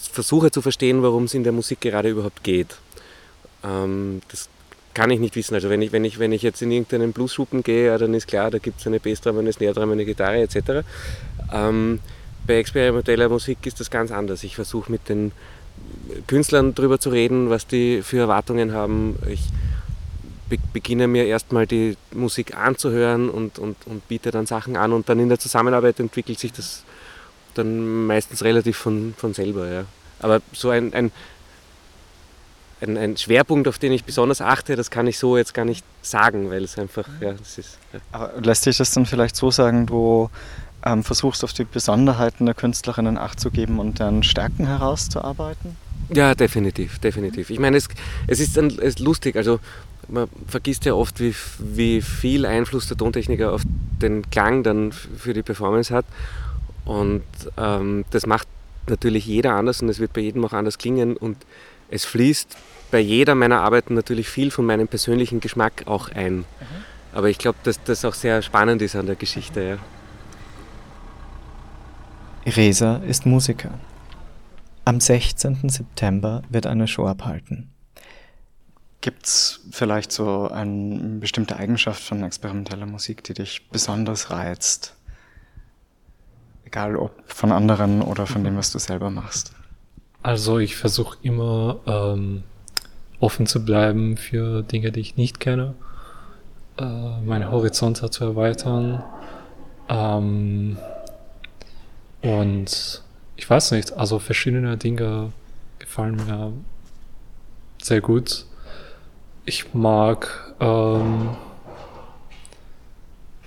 versuche 0.00 0.50
zu 0.50 0.62
verstehen, 0.62 1.02
worum 1.02 1.24
es 1.24 1.34
in 1.34 1.44
der 1.44 1.52
Musik 1.52 1.80
gerade 1.80 2.08
überhaupt 2.08 2.44
geht. 2.44 2.76
Ähm, 3.64 4.20
das 4.30 4.48
kann 4.94 5.10
ich 5.10 5.20
nicht 5.20 5.36
wissen. 5.36 5.54
Also 5.54 5.70
wenn 5.70 5.82
ich, 5.82 5.92
wenn 5.92 6.04
ich, 6.04 6.18
wenn 6.18 6.32
ich 6.32 6.42
jetzt 6.42 6.62
in 6.62 6.70
irgendeinen 6.70 7.12
Blues-Schuppen 7.12 7.62
gehe, 7.62 7.86
ja, 7.86 7.98
dann 7.98 8.14
ist 8.14 8.26
klar, 8.26 8.50
da 8.50 8.58
gibt 8.58 8.80
es 8.80 8.86
eine 8.86 8.98
Bassdrum, 9.00 9.38
eine 9.38 9.52
Snare-Drum, 9.52 9.92
eine 9.92 10.04
Gitarre 10.04 10.40
etc. 10.40 10.84
Ähm, 11.52 12.00
bei 12.46 12.56
experimenteller 12.56 13.28
Musik 13.28 13.58
ist 13.64 13.78
das 13.78 13.90
ganz 13.90 14.10
anders. 14.10 14.42
Ich 14.42 14.56
versuche 14.56 14.90
mit 14.90 15.08
den 15.08 15.32
Künstlern 16.26 16.74
darüber 16.74 16.98
zu 16.98 17.10
reden, 17.10 17.50
was 17.50 17.66
die 17.66 18.02
für 18.02 18.18
Erwartungen 18.18 18.72
haben. 18.72 19.16
Ich 19.28 19.42
be 20.48 20.58
beginne 20.72 21.06
mir 21.06 21.26
erstmal 21.26 21.66
die 21.66 21.96
Musik 22.12 22.56
anzuhören 22.56 23.28
und, 23.28 23.58
und, 23.58 23.76
und 23.86 24.08
biete 24.08 24.30
dann 24.30 24.46
Sachen 24.46 24.76
an 24.76 24.92
und 24.92 25.08
dann 25.08 25.20
in 25.20 25.28
der 25.28 25.38
Zusammenarbeit 25.38 26.00
entwickelt 26.00 26.38
sich 26.38 26.52
das 26.52 26.84
dann 27.58 28.06
meistens 28.06 28.42
relativ 28.44 28.76
von, 28.76 29.14
von 29.16 29.34
selber. 29.34 29.68
Ja. 29.68 29.84
Aber 30.20 30.40
so 30.52 30.70
ein, 30.70 30.92
ein, 30.94 31.10
ein, 32.80 32.96
ein, 32.96 33.16
Schwerpunkt, 33.16 33.68
auf 33.68 33.78
den 33.78 33.92
ich 33.92 34.04
besonders 34.04 34.40
achte, 34.40 34.76
das 34.76 34.90
kann 34.90 35.06
ich 35.06 35.18
so 35.18 35.36
jetzt 35.36 35.54
gar 35.54 35.64
nicht 35.64 35.84
sagen, 36.02 36.50
weil 36.50 36.64
es 36.64 36.78
einfach, 36.78 37.06
ja, 37.20 37.32
das 37.32 37.58
ist. 37.58 37.78
Ja. 37.92 38.00
Aber 38.12 38.40
lässt 38.40 38.64
sich 38.64 38.76
das 38.76 38.92
dann 38.92 39.06
vielleicht 39.06 39.36
so 39.36 39.50
sagen, 39.50 39.86
du 39.86 40.30
ähm, 40.84 41.04
versuchst 41.04 41.44
auf 41.44 41.52
die 41.52 41.64
Besonderheiten 41.64 42.46
der 42.46 42.54
Künstlerinnen 42.54 43.18
Acht 43.18 43.40
zu 43.40 43.50
geben 43.50 43.78
und 43.78 43.98
deren 43.98 44.22
Stärken 44.22 44.66
herauszuarbeiten? 44.66 45.76
Ja, 46.14 46.34
definitiv, 46.34 46.98
definitiv. 47.00 47.50
Ich 47.50 47.58
meine, 47.58 47.76
es, 47.76 47.88
es 48.26 48.40
ist 48.40 48.56
dann 48.56 48.66
es 48.66 48.78
ist 48.78 49.00
lustig, 49.00 49.36
also 49.36 49.60
man 50.08 50.28
vergisst 50.46 50.84
ja 50.86 50.94
oft, 50.94 51.20
wie, 51.20 51.34
wie 51.58 52.00
viel 52.00 52.46
Einfluss 52.46 52.88
der 52.88 52.96
Tontechniker 52.96 53.52
auf 53.52 53.62
den 54.00 54.28
Klang 54.30 54.62
dann 54.62 54.92
für 54.92 55.34
die 55.34 55.42
Performance 55.42 55.94
hat. 55.94 56.06
Und 56.88 57.22
ähm, 57.56 58.04
das 58.10 58.26
macht 58.26 58.48
natürlich 58.88 59.26
jeder 59.26 59.54
anders 59.54 59.82
und 59.82 59.88
es 59.88 59.98
wird 59.98 60.12
bei 60.12 60.22
jedem 60.22 60.44
auch 60.44 60.52
anders 60.52 60.78
klingen 60.78 61.16
und 61.16 61.36
es 61.90 62.04
fließt 62.04 62.56
bei 62.90 62.98
jeder 62.98 63.34
meiner 63.34 63.60
Arbeiten 63.60 63.94
natürlich 63.94 64.28
viel 64.28 64.50
von 64.50 64.64
meinem 64.64 64.88
persönlichen 64.88 65.40
Geschmack 65.40 65.82
auch 65.86 66.10
ein. 66.10 66.38
Mhm. 66.38 66.44
Aber 67.12 67.28
ich 67.28 67.38
glaube, 67.38 67.58
dass 67.64 67.82
das 67.84 68.04
auch 68.04 68.14
sehr 68.14 68.42
spannend 68.42 68.82
ist 68.82 68.96
an 68.96 69.06
der 69.06 69.16
Geschichte. 69.16 69.78
Ja. 72.46 72.50
Resa 72.50 73.02
ist 73.06 73.26
Musiker. 73.26 73.78
Am 74.84 75.00
16. 75.00 75.68
September 75.68 76.42
wird 76.48 76.66
eine 76.66 76.88
Show 76.88 77.06
abhalten. 77.06 77.70
Gibt 79.02 79.26
es 79.26 79.60
vielleicht 79.70 80.10
so 80.10 80.48
eine 80.48 81.18
bestimmte 81.20 81.56
Eigenschaft 81.56 82.02
von 82.02 82.22
experimenteller 82.22 82.86
Musik, 82.86 83.22
die 83.24 83.34
dich 83.34 83.68
besonders 83.70 84.30
reizt? 84.30 84.96
Egal 86.68 86.96
ob 86.96 87.12
von 87.24 87.50
anderen 87.50 88.02
oder 88.02 88.26
von 88.26 88.44
dem, 88.44 88.58
was 88.58 88.70
du 88.72 88.78
selber 88.78 89.08
machst. 89.08 89.52
Also 90.22 90.58
ich 90.58 90.76
versuche 90.76 91.16
immer 91.22 91.80
ähm, 91.86 92.42
offen 93.20 93.46
zu 93.46 93.64
bleiben 93.64 94.18
für 94.18 94.62
Dinge, 94.64 94.92
die 94.92 95.00
ich 95.00 95.16
nicht 95.16 95.40
kenne, 95.40 95.74
äh, 96.76 97.20
meine 97.24 97.50
Horizonte 97.50 98.10
zu 98.10 98.22
erweitern. 98.22 99.02
Ähm, 99.88 100.76
und 102.20 103.02
ich 103.36 103.48
weiß 103.48 103.70
nicht, 103.70 103.94
also 103.94 104.18
verschiedene 104.18 104.76
Dinge 104.76 105.32
gefallen 105.78 106.16
mir 106.16 106.52
sehr 107.80 108.02
gut. 108.02 108.44
Ich 109.46 109.72
mag 109.72 110.54
ähm, 110.60 111.30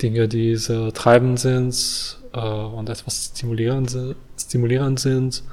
Dinge, 0.01 0.27
die 0.27 0.55
sehr 0.55 0.91
treibend 0.91 1.39
sind 1.39 2.19
äh, 2.33 2.39
und 2.39 2.89
etwas 2.89 3.31
stimulierend, 3.33 3.97
stimulierend 4.37 4.99
sind. 4.99 5.43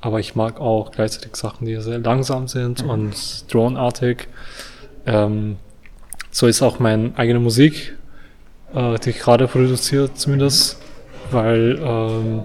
Aber 0.00 0.20
ich 0.20 0.34
mag 0.34 0.60
auch 0.60 0.92
gleichzeitig 0.92 1.36
Sachen, 1.36 1.66
die 1.66 1.80
sehr 1.80 1.98
langsam 1.98 2.48
sind 2.48 2.84
mhm. 2.84 2.90
und 2.90 3.52
droneartig. 3.52 4.28
Ähm, 5.06 5.56
so 6.30 6.46
ist 6.46 6.62
auch 6.62 6.78
meine 6.78 7.12
eigene 7.16 7.40
Musik, 7.40 7.96
äh, 8.74 8.98
die 8.98 9.10
ich 9.10 9.18
gerade 9.18 9.48
produziere 9.48 10.12
zumindest, 10.14 10.78
weil 11.30 11.78
ähm, 11.80 12.44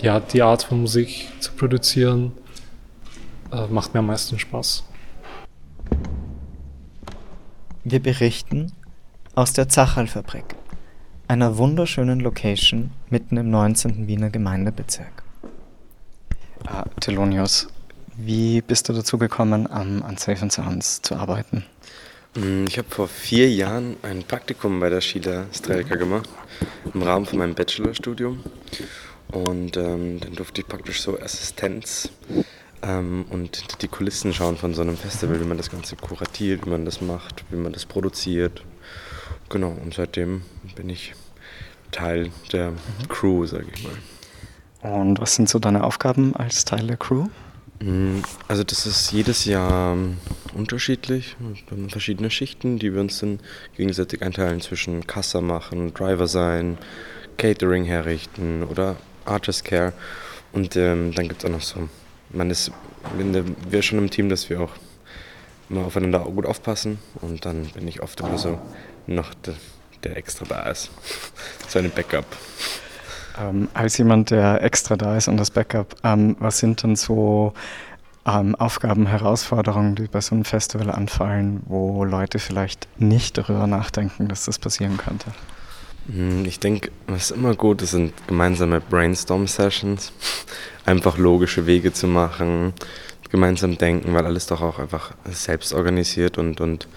ja, 0.00 0.20
die 0.20 0.42
Art 0.42 0.62
von 0.62 0.80
Musik 0.82 1.28
zu 1.40 1.52
produzieren 1.52 2.32
äh, 3.52 3.66
macht 3.66 3.94
mir 3.94 4.00
am 4.00 4.06
meisten 4.06 4.38
Spaß. 4.38 4.84
Wir 7.84 8.00
berichten 8.00 8.72
aus 9.34 9.52
der 9.52 9.68
Zacherl-Fabrik, 9.68 10.56
einer 11.28 11.58
wunderschönen 11.58 12.20
Location 12.20 12.90
mitten 13.10 13.36
im 13.36 13.50
19. 13.50 14.08
Wiener 14.08 14.30
Gemeindebezirk. 14.30 15.22
Ah, 16.66 16.84
Thelonius, 17.00 17.68
wie 18.16 18.62
bist 18.62 18.88
du 18.88 18.94
dazu 18.94 19.18
gekommen, 19.18 19.70
am 19.70 20.00
Unsafe 20.02 20.40
and 20.42 20.52
Sounds 20.52 21.02
zu 21.02 21.16
arbeiten? 21.16 21.64
Mm, 22.34 22.64
ich 22.66 22.78
habe 22.78 22.88
vor 22.88 23.08
vier 23.08 23.50
Jahren 23.50 23.96
ein 24.02 24.22
Praktikum 24.22 24.80
bei 24.80 24.88
der 24.88 25.02
Schieder 25.02 25.46
Strelka 25.52 25.96
gemacht, 25.96 26.28
im 26.94 27.02
Rahmen 27.02 27.26
von 27.26 27.38
meinem 27.38 27.54
Bachelorstudium. 27.54 28.42
Und 29.30 29.76
ähm, 29.76 30.20
dann 30.20 30.34
durfte 30.34 30.62
ich 30.62 30.66
praktisch 30.66 31.02
so 31.02 31.20
Assistenz 31.20 32.10
ähm, 32.80 33.26
und 33.28 33.82
die 33.82 33.88
Kulissen 33.88 34.32
schauen 34.32 34.56
von 34.56 34.72
so 34.72 34.80
einem 34.80 34.96
Festival, 34.96 35.38
wie 35.40 35.46
man 35.46 35.58
das 35.58 35.70
Ganze 35.70 35.96
kuratiert, 35.96 36.64
wie 36.64 36.70
man 36.70 36.86
das 36.86 37.02
macht, 37.02 37.44
wie 37.50 37.56
man 37.56 37.74
das 37.74 37.84
produziert. 37.84 38.62
Genau, 39.48 39.76
und 39.82 39.94
seitdem 39.94 40.42
bin 40.76 40.90
ich 40.90 41.14
Teil 41.90 42.30
der 42.52 42.72
mhm. 42.72 43.08
Crew, 43.08 43.46
sage 43.46 43.66
ich 43.74 43.84
mal. 43.84 45.02
Und 45.02 45.20
was 45.20 45.34
sind 45.34 45.48
so 45.48 45.58
deine 45.58 45.84
Aufgaben 45.84 46.36
als 46.36 46.64
Teil 46.64 46.86
der 46.86 46.96
Crew? 46.96 47.26
Mm, 47.80 48.20
also 48.46 48.64
das 48.64 48.86
ist 48.86 49.12
jedes 49.12 49.44
Jahr 49.44 49.92
ähm, 49.94 50.18
unterschiedlich. 50.54 51.36
Wir 51.38 51.76
haben 51.76 51.90
verschiedene 51.90 52.30
Schichten, 52.30 52.78
die 52.78 52.92
wir 52.92 53.00
uns 53.00 53.18
dann 53.20 53.40
gegenseitig 53.76 54.22
einteilen 54.22 54.60
zwischen 54.60 55.06
Kassa 55.06 55.40
machen, 55.40 55.94
Driver 55.94 56.26
sein, 56.26 56.78
Catering 57.36 57.84
herrichten 57.84 58.62
oder 58.64 58.96
Artist 59.24 59.64
Care. 59.64 59.92
Und 60.52 60.76
ähm, 60.76 61.12
dann 61.14 61.28
gibt 61.28 61.42
es 61.42 61.48
auch 61.48 61.52
noch 61.52 61.62
so, 61.62 61.88
man 62.30 62.50
ist, 62.50 62.70
wir 63.70 63.82
schon 63.82 63.98
im 63.98 64.10
Team, 64.10 64.28
dass 64.28 64.48
wir 64.50 64.60
auch 64.60 64.72
immer 65.70 65.86
aufeinander 65.86 66.20
gut 66.20 66.46
aufpassen. 66.46 66.98
Und 67.20 67.44
dann 67.44 67.66
bin 67.66 67.86
ich 67.88 68.02
oft 68.02 68.20
immer 68.20 68.38
so 68.38 68.58
noch 69.06 69.34
der, 69.34 69.54
der 70.04 70.16
extra 70.16 70.44
da 70.46 70.62
ist. 70.70 70.90
so 71.68 71.78
eine 71.78 71.88
Backup. 71.88 72.26
Ähm, 73.40 73.68
als 73.74 73.98
jemand, 73.98 74.30
der 74.30 74.62
extra 74.62 74.96
da 74.96 75.16
ist 75.16 75.28
und 75.28 75.36
das 75.36 75.50
Backup, 75.50 75.94
ähm, 76.04 76.36
was 76.40 76.58
sind 76.58 76.82
denn 76.82 76.96
so 76.96 77.52
ähm, 78.26 78.54
Aufgaben, 78.56 79.06
Herausforderungen, 79.06 79.94
die 79.94 80.06
bei 80.06 80.20
so 80.20 80.34
einem 80.34 80.44
Festival 80.44 80.90
anfallen, 80.90 81.62
wo 81.66 82.04
Leute 82.04 82.38
vielleicht 82.38 82.88
nicht 82.98 83.38
darüber 83.38 83.66
nachdenken, 83.66 84.28
dass 84.28 84.44
das 84.44 84.58
passieren 84.58 84.96
könnte? 84.96 85.26
Hm, 86.10 86.44
ich 86.44 86.58
denke, 86.58 86.90
was 87.06 87.30
immer 87.30 87.54
gut 87.54 87.82
ist, 87.82 87.92
sind 87.92 88.12
gemeinsame 88.26 88.80
Brainstorm-Sessions. 88.80 90.12
Einfach 90.84 91.18
logische 91.18 91.66
Wege 91.66 91.92
zu 91.92 92.06
machen, 92.06 92.72
gemeinsam 93.30 93.78
denken, 93.78 94.14
weil 94.14 94.26
alles 94.26 94.46
doch 94.46 94.62
auch 94.62 94.78
einfach 94.78 95.12
selbst 95.30 95.74
organisiert 95.74 96.38
und, 96.38 96.60
und 96.60 96.88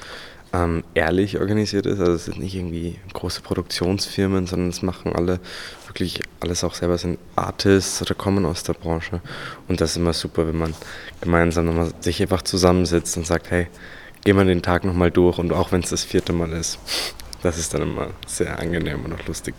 ähm, 0.54 0.84
ehrlich 0.94 1.39
organisiert 1.39 1.86
ist. 1.86 2.00
Also 2.00 2.13
es 2.13 2.26
sind 2.26 2.39
nicht 2.39 2.56
irgendwie 2.56 3.00
große 3.13 3.41
Produktionsfirmen, 3.41 4.48
sondern 4.48 4.70
es 4.70 4.82
machen 4.82 5.13
alle 5.13 5.39
wirklich 5.88 6.22
alles 6.39 6.63
auch 6.63 6.74
selber 6.74 6.98
sind 6.98 7.20
Artists 7.36 8.02
oder 8.02 8.15
kommen 8.15 8.46
aus 8.46 8.63
der 8.63 8.74
Branche. 8.74 9.22
Und 9.67 9.82
das 9.82 9.91
ist 9.91 9.98
immer 9.98 10.13
super, 10.13 10.48
wenn 10.48 10.58
man 10.58 10.74
gemeinsam 11.20 11.65
nochmal 11.65 11.91
sich 12.00 12.22
einfach 12.22 12.41
zusammensitzt 12.41 13.17
und 13.17 13.28
sagt, 13.28 13.52
hey, 13.52 13.67
gehen 14.24 14.38
wir 14.38 14.46
den 14.46 14.62
Tag 14.62 14.84
nochmal 14.86 15.12
durch 15.12 15.38
und 15.38 15.52
auch 15.52 15.72
wenn 15.72 15.82
es 15.82 15.89
das 15.89 16.04
vierte 16.04 16.34
Mal 16.34 16.52
ist. 16.54 16.80
Das 17.44 17.58
ist 17.58 17.74
dann 17.74 17.82
immer 17.82 18.10
sehr 18.28 18.60
angenehm 18.60 19.04
und 19.04 19.13
auch 19.13 19.28
lustig. 19.28 19.56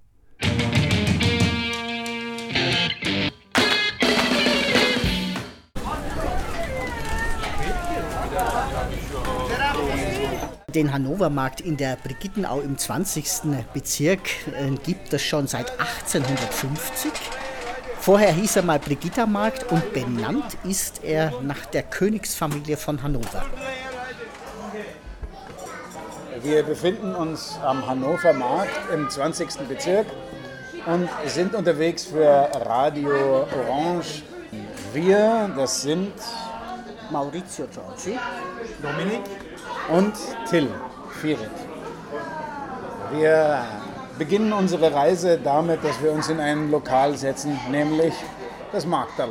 Den 10.73 10.93
Hannovermarkt 10.93 11.59
in 11.59 11.75
der 11.75 11.97
Brigittenau 11.97 12.61
im 12.61 12.77
20. 12.77 13.25
Bezirk 13.73 14.21
äh, 14.47 14.69
gibt 14.85 15.11
es 15.11 15.21
schon 15.21 15.47
seit 15.47 15.71
1850. 15.71 17.11
Vorher 17.99 18.31
hieß 18.31 18.55
er 18.55 18.63
mal 18.63 18.79
Brigittermarkt 18.79 19.69
und 19.71 19.93
benannt 19.93 20.57
ist 20.63 21.03
er 21.03 21.33
nach 21.41 21.65
der 21.65 21.83
Königsfamilie 21.83 22.77
von 22.77 23.03
Hannover. 23.03 23.43
Wir 26.41 26.63
befinden 26.63 27.13
uns 27.15 27.59
am 27.63 27.85
Hannover 27.85 28.33
Markt 28.33 28.71
im 28.93 29.09
20. 29.09 29.67
Bezirk 29.67 30.07
und 30.85 31.09
sind 31.27 31.53
unterwegs 31.53 32.05
für 32.05 32.49
Radio 32.65 33.45
Orange. 33.67 34.23
Wir, 34.93 35.51
das 35.55 35.81
sind 35.81 36.13
Maurizio 37.11 37.67
Giorgi, 37.67 38.17
Dominik 38.81 39.21
und 39.89 40.13
Till 40.49 40.69
Firet. 41.21 41.51
Wir 43.11 43.63
beginnen 44.17 44.53
unsere 44.53 44.93
Reise 44.93 45.39
damit, 45.43 45.83
dass 45.83 46.01
wir 46.01 46.11
uns 46.11 46.29
in 46.29 46.39
ein 46.39 46.71
Lokal 46.71 47.17
setzen, 47.17 47.59
nämlich 47.69 48.13
das 48.71 48.85
Marktal. 48.85 49.29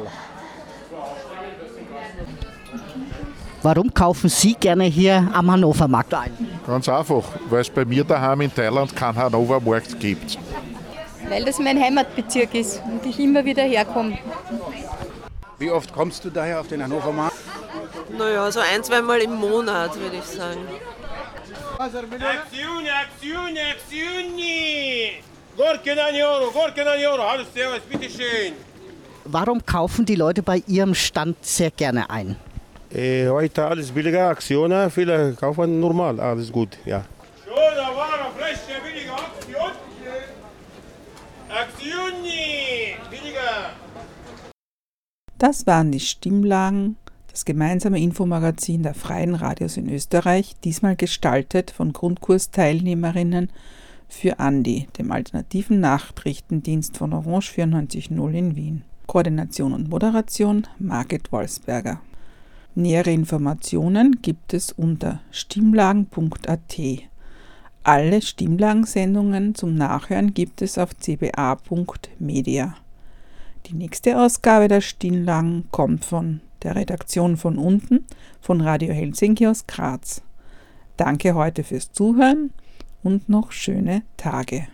Warum 3.62 3.92
kaufen 3.92 4.31
Sie 4.31 4.55
gerne 4.55 4.85
hier 4.85 5.29
am 5.35 5.50
Hannover 5.50 5.87
Markt 5.87 6.14
ein? 6.14 6.33
Ganz 6.66 6.88
einfach, 6.88 7.24
weil 7.50 7.61
es 7.61 7.68
bei 7.68 7.85
mir 7.85 8.05
daheim 8.05 8.40
in 8.40 8.55
Thailand 8.55 8.96
keinen 8.96 9.16
Hannover 9.16 9.61
Markt 9.61 10.00
gibt. 10.00 10.38
Weil 11.29 11.44
das 11.44 11.59
mein 11.59 11.79
Heimatbezirk 11.79 12.55
ist 12.55 12.83
und 12.85 13.05
ich 13.05 13.20
immer 13.20 13.44
wieder 13.44 13.62
herkomme. 13.62 14.18
Wie 15.59 15.70
oft 15.70 15.92
kommst 15.92 16.24
du 16.24 16.31
daher 16.31 16.61
auf 16.61 16.68
den 16.68 16.83
Hannover 16.83 17.12
Markt? 17.12 17.37
Naja, 18.18 18.51
so 18.51 18.61
ein, 18.61 18.83
zweimal 18.83 19.20
im 19.20 19.35
Monat, 19.35 19.99
würde 19.99 20.16
ich 20.16 20.25
sagen. 20.25 20.61
Aktioni, 21.79 22.90
Aktioni, 22.90 23.61
Aktioni! 23.61 25.23
Gorke 25.57 25.94
na 25.94 26.09
Euro, 26.09 26.51
Gorke 26.51 26.85
na 26.85 26.92
Euro, 26.92 27.23
hallo 27.23 27.44
Servus, 27.55 27.81
bitteschön. 27.88 28.53
Warum 29.25 29.64
kaufen 29.64 30.05
die 30.05 30.16
Leute 30.16 30.42
bei 30.42 30.62
Ihrem 30.66 30.94
Stand 30.94 31.37
sehr 31.44 31.70
gerne 31.70 32.09
ein? 32.11 32.37
Äh, 32.92 33.29
heute 33.29 33.64
alles 33.66 33.90
billiger, 33.92 34.29
Aktionen, 34.29 34.90
viele 34.90 35.35
kaufen 35.35 35.81
normal, 35.81 36.18
alles 36.20 36.51
gut, 36.51 36.77
ja. 36.85 37.05
Schöne 37.44 37.87
Ware, 37.96 38.31
frische, 38.37 38.81
billige 38.83 39.12
Aktion. 39.12 39.73
Aktioni, 41.49 42.96
billiger. 43.11 43.70
Das 45.38 45.66
waren 45.66 45.92
die 45.92 46.01
Stimmlagen 46.01 46.96
das 47.31 47.45
gemeinsame 47.45 48.01
Infomagazin 48.01 48.83
der 48.83 48.95
Freien 48.95 49.35
Radios 49.35 49.77
in 49.77 49.88
Österreich, 49.88 50.57
diesmal 50.64 50.97
gestaltet 50.97 51.71
von 51.71 51.93
Grundkursteilnehmerinnen 51.93 53.51
für 54.09 54.40
Andi, 54.40 54.88
dem 54.99 55.12
alternativen 55.12 55.81
Nachrichtendienst 55.81 56.97
von 56.97 57.12
Orange 57.12 57.53
94.0 57.53 58.33
in 58.33 58.57
Wien. 58.57 58.83
Koordination 59.07 59.73
und 59.73 59.88
Moderation 59.88 60.66
Margit 60.79 61.33
Wolfsberger. 61.33 62.01
Nähere 62.75 63.11
Informationen 63.11 64.23
gibt 64.23 64.55
es 64.55 64.71
unter 64.73 65.21
stimmlagen.at. 65.33 66.79
Alle 67.83 68.23
Stimmlagensendungen 68.23 69.55
zum 69.55 69.75
Nachhören 69.75 70.35
gibt 70.35 70.62
es 70.62 70.79
auf 70.79 70.90
cba.media. 70.97 72.77
Die 73.66 73.75
nächste 73.75 74.19
Ausgabe 74.19 74.69
der 74.69 74.81
Stimmlagen 74.81 75.64
kommt 75.71 76.05
von 76.05 76.40
der 76.62 76.77
Redaktion 76.77 77.37
von 77.37 77.59
unten 77.59 78.07
von 78.40 78.61
Radio 78.61 78.92
Helsinki 78.92 79.46
aus 79.46 79.66
Graz. 79.66 80.23
Danke 80.96 81.35
heute 81.35 81.64
fürs 81.64 81.92
Zuhören 81.92 82.53
und 83.03 83.29
noch 83.29 83.53
schöne 83.53 84.03
Tage. 84.16 84.66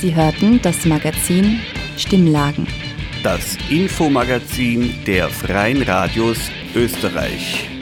Sie 0.00 0.14
hörten 0.14 0.60
das 0.62 0.84
Magazin 0.84 1.60
Stimmlagen. 1.96 2.66
Das 3.22 3.56
Infomagazin 3.70 4.92
der 5.06 5.30
Freien 5.30 5.82
Radios 5.82 6.50
Österreich. 6.74 7.73